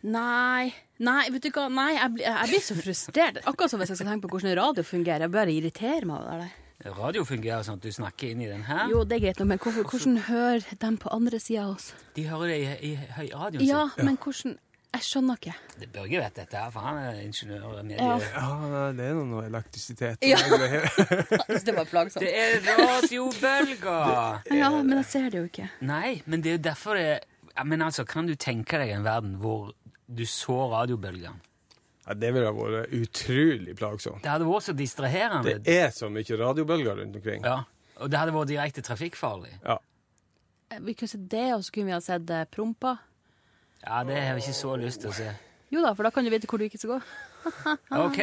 Nei, 0.08 0.70
nei, 1.04 1.24
vet 1.34 1.48
du 1.48 1.50
hva? 1.56 1.66
Nei, 1.74 1.90
jeg, 1.98 2.12
blir- 2.16 2.28
jeg 2.30 2.52
blir 2.54 2.64
så 2.64 2.78
frustrert. 2.78 3.42
Akkurat 3.50 3.74
som 3.74 3.82
hvis 3.82 3.92
jeg 3.94 4.00
skal 4.00 4.12
tenke 4.14 4.28
på 4.28 4.36
hvordan 4.38 4.56
radio 4.60 4.86
fungerer. 4.86 5.26
Jeg 5.26 5.34
bare 5.34 5.54
irriterer 5.56 6.06
meg 6.08 6.22
over 6.22 6.46
det. 6.46 6.52
Radio 6.94 7.24
fungerer 7.26 7.66
sånn 7.66 7.80
at 7.82 7.88
du 7.88 7.92
snakker 7.92 8.30
inn 8.32 8.44
i 8.46 8.48
den 8.52 8.62
her. 8.68 8.86
Jo, 8.94 9.02
det 9.04 9.18
er 9.18 9.24
greit, 9.26 9.40
men 9.50 9.58
hvorfor, 9.60 9.88
hvordan 9.90 10.20
hører 10.28 10.68
dem 10.80 11.00
på 11.02 11.10
andre 11.12 11.40
sida 11.42 11.66
av 11.66 11.74
oss? 11.74 11.90
De 12.16 12.28
hører 12.30 12.54
det 12.54 12.60
i, 12.62 12.92
i 12.92 12.92
i 13.26 13.32
radioen 13.34 13.64
sin. 13.64 13.72
Ja, 13.72 13.88
men 14.06 14.16
hvordan 14.22 14.54
Jeg 14.96 15.04
skjønner 15.04 15.38
ikke. 15.38 15.54
Det 15.78 15.88
Børge 15.94 16.20
vet 16.24 16.38
dette, 16.40 16.62
for 16.74 16.86
han 16.88 17.00
er 17.02 17.18
ingeniør 17.22 17.66
og. 17.68 17.90
Ja. 17.92 18.14
ja, 18.24 18.84
det 18.96 19.08
er 19.10 19.18
noe, 19.18 19.26
noe 19.30 19.44
elektrisitet. 19.46 20.24
Ja. 20.26 20.40
Det 21.68 21.76
var 21.76 21.90
plagsomt. 21.90 22.24
Det 22.24 22.32
er 22.32 22.62
radiobølger! 22.66 24.40
Ja, 24.62 24.72
men 24.80 24.96
jeg 25.02 25.10
ser 25.10 25.28
det 25.34 25.42
jo 25.42 25.50
ikke. 25.50 25.68
Nei, 25.86 26.22
men 26.26 26.44
det 26.44 26.54
er 26.54 26.58
jo 26.58 26.64
derfor 26.70 26.98
det 26.98 27.10
er... 27.18 27.26
Men 27.66 27.82
altså, 27.82 28.06
kan 28.06 28.30
du 28.30 28.36
tenke 28.38 28.78
deg 28.80 28.94
en 28.94 29.06
verden 29.06 29.36
hvor 29.42 29.74
du 30.08 30.24
så 30.30 30.68
radiobølgene? 30.72 31.36
Ja, 32.08 32.16
det 32.16 32.30
ville 32.32 32.52
vært 32.56 32.94
utrolig 32.96 33.74
plagsomt. 33.76 34.22
Det 34.24 34.32
hadde 34.32 34.48
vært 34.48 34.68
så 34.70 34.76
distraherende. 34.78 35.58
Det 35.66 35.74
er 35.82 35.90
så 35.92 36.08
mye 36.14 36.38
radiobølger 36.40 37.02
rundt 37.02 37.18
omkring. 37.20 37.44
Ja, 37.44 37.60
og 38.00 38.14
det 38.14 38.22
hadde 38.22 38.36
vært 38.36 38.52
direkte 38.54 38.84
trafikkfarlig. 38.86 39.52
Ja. 39.66 39.76
Vi 40.80 40.96
kunne 40.96 41.12
sett 41.12 41.28
det, 41.32 41.48
og 41.58 41.66
så 41.66 41.76
kunne 41.76 41.90
vi 41.90 41.96
ha 41.98 42.00
sett 42.04 42.32
eh, 42.32 42.46
prompa. 42.52 42.96
Ja, 43.88 44.04
det 44.04 44.16
har 44.16 44.36
jeg 44.36 44.44
ikke 44.44 44.54
så 44.58 44.76
lyst 44.76 45.02
til 45.02 45.12
å 45.14 45.16
se. 45.16 45.30
Jo 45.72 45.84
da, 45.84 45.94
for 45.96 46.08
da 46.08 46.12
kan 46.12 46.26
du 46.26 46.32
vite 46.32 46.48
hvor 46.50 46.60
du 46.60 46.68
ikke 46.68 46.80
skal 46.80 46.98
gå. 46.98 47.02
Ok. 48.08 48.18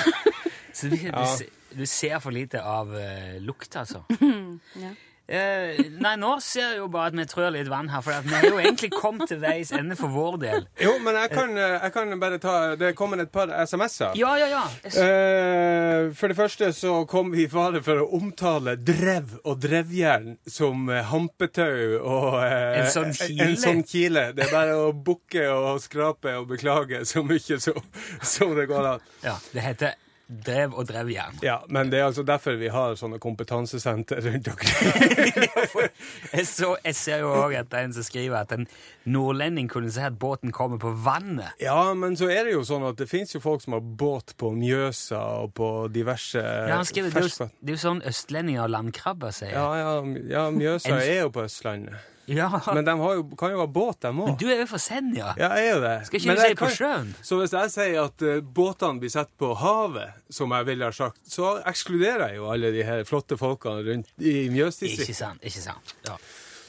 så 0.76 0.88
du, 0.88 0.96
du, 0.96 1.44
du 1.76 1.82
ser 1.88 2.16
for 2.24 2.32
lite 2.32 2.62
av 2.64 2.88
uh, 2.94 3.36
lukt, 3.44 3.76
altså. 3.76 4.06
Ja. 4.84 4.94
Eh, 5.26 5.80
nei, 5.98 6.12
nå 6.22 6.36
ser 6.44 6.68
jeg 6.70 6.78
jo 6.78 6.84
bare 6.92 7.10
at 7.10 7.16
vi 7.18 7.24
trør 7.26 7.50
litt 7.56 7.66
vann 7.70 7.88
her, 7.90 8.02
for 8.04 8.14
at 8.14 8.26
vi 8.28 8.34
har 8.36 8.44
jo 8.46 8.60
egentlig 8.62 8.92
kommet 8.94 9.26
til 9.26 9.40
veis 9.42 9.72
ende 9.74 9.96
for 9.98 10.12
vår 10.14 10.38
del. 10.44 10.66
Jo, 10.78 10.92
men 11.02 11.18
jeg 11.18 11.32
kan, 11.32 11.56
eh, 11.58 11.74
jeg 11.82 11.94
kan 11.96 12.14
bare 12.22 12.38
ta 12.38 12.54
Det 12.78 12.92
er 12.92 12.94
kommet 12.98 13.24
et 13.24 13.32
par 13.34 13.50
SMS-er. 13.50 14.14
Ja, 14.18 14.36
ja, 14.38 14.46
ja. 14.52 14.62
Eh, 14.86 16.12
for 16.14 16.30
det 16.30 16.38
første 16.38 16.70
så 16.76 17.00
kom 17.10 17.32
vi 17.34 17.46
i 17.46 17.50
fare 17.50 17.82
for 17.82 18.04
å 18.04 18.08
omtale 18.20 18.76
drev 18.78 19.34
og 19.42 19.58
drevjern 19.66 20.36
som 20.46 20.86
eh, 20.94 21.02
hampetau 21.10 21.98
og 21.98 22.38
eh, 22.44 22.84
En 22.84 22.90
sånn 22.94 23.14
kile? 23.16 23.50
En 23.50 23.60
sånn 23.66 23.84
kile. 23.86 24.28
Det 24.36 24.46
er 24.46 24.54
bare 24.54 24.78
å 24.78 24.90
bukke 24.94 25.50
og 25.50 25.82
skrape 25.82 26.38
og 26.38 26.50
beklage 26.54 27.02
så 27.08 27.26
mye 27.26 27.58
som 27.58 28.56
det 28.56 28.70
går 28.70 28.92
an. 28.94 29.08
Ja, 29.26 29.40
det 29.52 29.70
heter 29.72 29.96
drev 30.26 30.74
og 30.74 30.88
drev 30.88 31.10
jern. 31.10 31.36
Ja, 31.42 31.60
men 31.70 31.90
det 31.92 32.00
er 32.00 32.08
altså 32.08 32.24
derfor 32.26 32.56
vi 32.58 32.66
har 32.72 32.96
sånne 32.98 33.20
kompetansesenter 33.22 34.24
rundt 34.26 34.48
omkring. 34.50 35.44
Jeg, 36.36 36.46
så, 36.48 36.72
jeg 36.84 36.94
ser 36.98 37.22
jo 37.22 37.30
òg 37.32 37.54
er 37.56 37.66
en 37.78 37.92
som 37.94 38.04
skriver 38.04 38.36
at 38.40 38.52
en 38.52 38.66
nordlending 39.08 39.68
kunne 39.70 39.90
se 39.92 40.02
at 40.04 40.16
båten 40.18 40.52
kommer 40.52 40.80
på 40.82 40.90
vannet. 41.04 41.54
Ja, 41.62 41.94
men 41.94 42.16
så 42.18 42.28
er 42.32 42.48
det 42.48 42.56
jo 42.56 42.64
sånn 42.66 42.84
at 42.88 42.98
det 42.98 43.06
fins 43.08 43.34
jo 43.34 43.40
folk 43.40 43.62
som 43.62 43.76
har 43.76 43.84
båt 43.84 44.34
på 44.40 44.50
Mjøsa 44.56 45.22
og 45.44 45.54
på 45.56 45.70
diverse 45.94 46.42
Ja, 46.42 46.76
han 46.76 46.88
skriver, 46.88 47.14
det, 47.14 47.22
er 47.22 47.30
jo, 47.30 47.48
det 47.62 47.76
er 47.76 47.80
sånn 47.80 48.02
østlendinger 48.06 48.66
og 48.66 48.74
landkrabber 48.74 49.34
sier. 49.36 49.54
Ja, 49.54 49.68
ja, 49.80 49.94
ja, 50.32 50.44
Mjøsa 50.52 50.98
er 50.98 51.22
jo 51.26 51.32
på 51.34 51.46
Østlandet. 51.46 52.15
Ja. 52.38 52.48
Men 52.74 52.84
de 52.84 52.94
har 52.98 53.12
jo, 53.14 53.24
kan 53.38 53.52
jo 53.54 53.60
ha 53.62 53.66
båt, 53.70 54.00
dem 54.02 54.18
òg. 54.24 54.32
Du 54.40 54.48
er 54.50 54.64
jo 54.64 54.66
fra 54.70 54.80
Senja. 54.82 55.32
Ja, 55.38 55.50
jeg 55.54 55.68
er 55.68 55.76
jo 55.76 55.82
det. 55.84 55.94
Skal 56.08 56.18
ikke 56.18 56.30
Men 56.32 56.38
du 56.38 56.42
si 56.42 56.56
på 56.58 56.70
sjøen? 56.74 57.12
Så 57.28 57.38
hvis 57.40 57.54
jeg 57.54 57.72
sier 57.74 58.00
at 58.02 58.24
uh, 58.26 58.38
båtene 58.58 59.02
blir 59.02 59.12
sett 59.14 59.30
på 59.38 59.52
havet, 59.60 60.16
som 60.34 60.54
jeg 60.56 60.66
ville 60.66 60.88
ha 60.88 60.96
sagt, 60.96 61.22
så 61.30 61.56
ekskluderer 61.70 62.32
jeg 62.34 62.40
jo 62.40 62.50
alle 62.50 62.72
de 62.74 62.82
her 62.86 63.06
flotte 63.06 63.38
folkene 63.38 63.86
rundt 63.86 64.10
i 64.18 64.48
Ikke 64.50 65.14
sant. 65.14 65.38
ikke 65.46 65.62
sant. 65.62 65.94
Ja. 66.08 66.18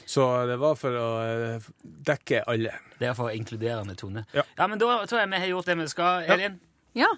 Så 0.08 0.24
det 0.48 0.56
var 0.56 0.78
for 0.80 0.94
å 0.96 1.08
eh, 1.20 1.64
dekke 1.84 2.40
alle. 2.48 2.70
Det 2.96 3.10
er 3.10 3.16
for 3.16 3.28
inkluderende 3.28 3.92
tone. 3.98 4.22
Ja. 4.32 4.46
men 4.64 4.80
da 4.80 5.02
tror 5.04 5.20
jeg 5.20 5.28
vi 5.34 5.40
har 5.42 5.50
gjort 5.50 5.68
det 5.68 5.76
vi 5.82 5.88
skal, 5.92 6.22
Elin. 6.32 6.54
Ja. 6.96 7.10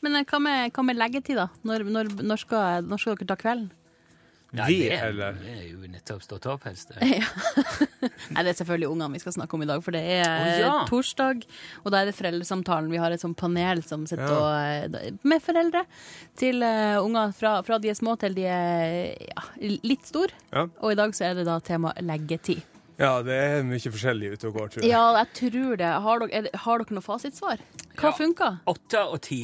Men 0.00 0.16
eh, 0.16 0.24
hva 0.30 0.40
med, 0.40 0.72
hva 0.72 0.84
med 0.88 0.96
leggetid, 0.96 1.36
da? 1.36 1.50
Når, 1.68 1.84
når, 1.92 2.14
når, 2.24 2.40
skal, 2.40 2.88
når 2.88 3.02
skal 3.02 3.18
dere 3.20 3.28
ta 3.34 3.36
kvelden? 3.36 3.68
Ja, 4.52 4.66
Vi, 4.68 4.82
det, 4.84 4.98
eller? 5.00 5.32
det 5.40 5.52
er 5.56 5.68
jo 5.70 5.86
nettopp 5.88 6.22
stått 6.26 6.44
opp, 6.52 6.64
helst. 6.68 6.90
det. 6.92 7.06
Ja. 7.22 7.28
Nei, 8.34 8.42
det 8.44 8.50
er 8.52 8.56
selvfølgelig 8.58 8.88
ungene 8.90 9.14
vi 9.14 9.20
skal 9.22 9.32
snakke 9.36 9.56
om 9.56 9.62
i 9.64 9.68
dag, 9.70 9.80
for 9.84 9.94
det 9.96 10.02
er 10.18 10.26
oh, 10.26 10.58
ja. 10.60 10.72
torsdag. 10.90 11.44
Og 11.84 11.92
da 11.94 12.02
er 12.02 12.10
det 12.10 12.16
foreldresamtalen. 12.18 12.90
Vi 12.92 13.00
har 13.00 13.14
et 13.14 13.22
sånt 13.22 13.38
panel 13.40 13.80
som 13.86 14.04
sitter 14.10 14.26
Ja. 14.28 14.40
og, 14.42 14.98
eh, 15.00 15.14
med 15.24 15.40
foreldre 15.44 15.84
til 16.36 16.60
uh, 16.66 16.98
unger 17.00 17.32
fra, 17.38 17.54
fra 17.64 17.78
de 17.80 17.92
er 17.92 17.96
små 17.96 18.16
til 18.20 18.34
de 18.36 18.44
er 18.50 19.14
ja, 19.30 19.46
litt 19.62 20.04
store. 20.10 20.36
Ja. 20.52 20.66
Og 20.82 20.92
i 20.92 20.98
dag 21.00 21.14
så 21.16 21.30
er 21.30 21.38
det 21.40 21.46
da 21.48 21.56
tema 21.64 21.94
leggetid. 22.02 22.60
Ja, 23.00 23.16
det 23.24 23.34
er 23.34 23.64
mye 23.66 23.80
forskjellig 23.94 24.34
ute 24.36 24.50
og 24.50 24.58
går, 24.58 24.68
tror 24.74 24.84
jeg. 24.84 24.92
Ja, 24.92 25.06
jeg 25.22 25.32
tror 25.38 25.78
det. 25.80 25.88
Har 26.04 26.20
dere, 26.22 26.42
er 26.52 26.60
har 26.66 26.82
dere 26.84 26.98
noe 26.98 27.02
fasitsvar? 27.06 27.62
Hva 27.96 28.10
Ja. 28.10 28.16
funker? 28.20 28.60
Åtte 28.68 29.00
og 29.08 29.20
ti. 29.24 29.40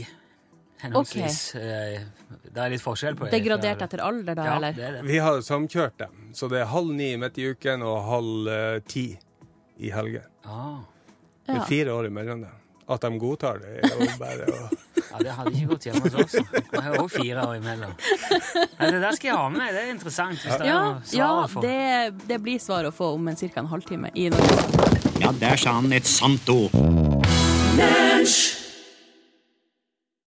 Henholdsvis. 0.82 1.38
Okay. 1.56 2.04
Det 2.54 2.60
er 2.62 2.70
litt 2.70 2.82
forskjell 2.84 3.16
på 3.18 3.26
Det 3.30 3.40
er 3.40 3.44
gradert 3.48 3.82
etter 3.82 4.02
alder, 4.04 4.34
da, 4.38 4.44
Ja, 4.46 4.56
eller? 4.60 4.72
det 4.76 4.84
er 4.88 4.92
det. 4.98 5.06
Vi 5.08 5.18
har 5.18 5.40
samkjørt 5.42 5.96
dem, 6.04 6.28
så 6.34 6.48
det 6.52 6.60
er 6.62 6.70
halv 6.70 6.92
ni 6.94 7.16
midt 7.18 7.38
i 7.42 7.48
uken 7.50 7.82
og 7.82 7.98
halv 8.06 8.48
eh, 8.54 8.78
ti 8.86 9.06
i 9.78 9.90
helgen. 9.94 10.22
Ah. 10.46 10.78
Det 11.48 11.56
er 11.56 11.64
fire 11.66 11.94
år 11.96 12.06
imellom 12.12 12.42
dem. 12.46 12.54
At 12.88 13.02
de 13.04 13.18
godtar 13.20 13.58
det, 13.60 13.82
er 13.84 13.98
jo 14.00 14.14
bare 14.20 14.46
å 14.48 14.68
Ja, 15.08 15.18
det 15.24 15.32
hadde 15.38 15.50
ikke 15.56 15.68
gått 15.72 15.84
hjemme 15.88 16.00
hos 16.04 16.14
oss. 16.20 16.34
Jeg 16.36 16.82
har 16.84 16.96
òg 17.00 17.08
fire 17.10 17.44
år 17.48 17.54
imellom. 17.56 17.92
Men 18.78 18.92
det 18.92 18.98
der 19.00 19.16
skal 19.16 19.28
jeg 19.30 19.36
ha 19.38 19.46
med 19.48 19.58
meg. 19.62 19.70
Det 19.72 19.80
er 19.86 19.90
interessant. 19.94 20.36
Hvis 20.42 20.52
det 20.52 20.66
er 20.66 20.68
Ja, 20.68 20.80
noe 20.84 21.08
svar 21.08 21.18
ja 21.18 21.28
å 21.32 21.46
få. 21.48 21.62
det, 21.64 22.26
det 22.28 22.38
blir 22.44 22.60
svar 22.60 22.84
å 22.84 22.92
få 22.92 23.08
om 23.16 23.28
en 23.32 23.36
ca. 23.40 23.48
en 23.62 23.70
halvtime 23.72 24.10
i 24.14 24.28
Norge. 24.28 25.08
Ja, 25.22 25.32
der 25.40 25.56
sa 25.56 25.78
han 25.80 25.92
et 25.96 26.06
sant 26.08 26.48
ord. 26.52 26.76
Lunsj! 27.80 28.57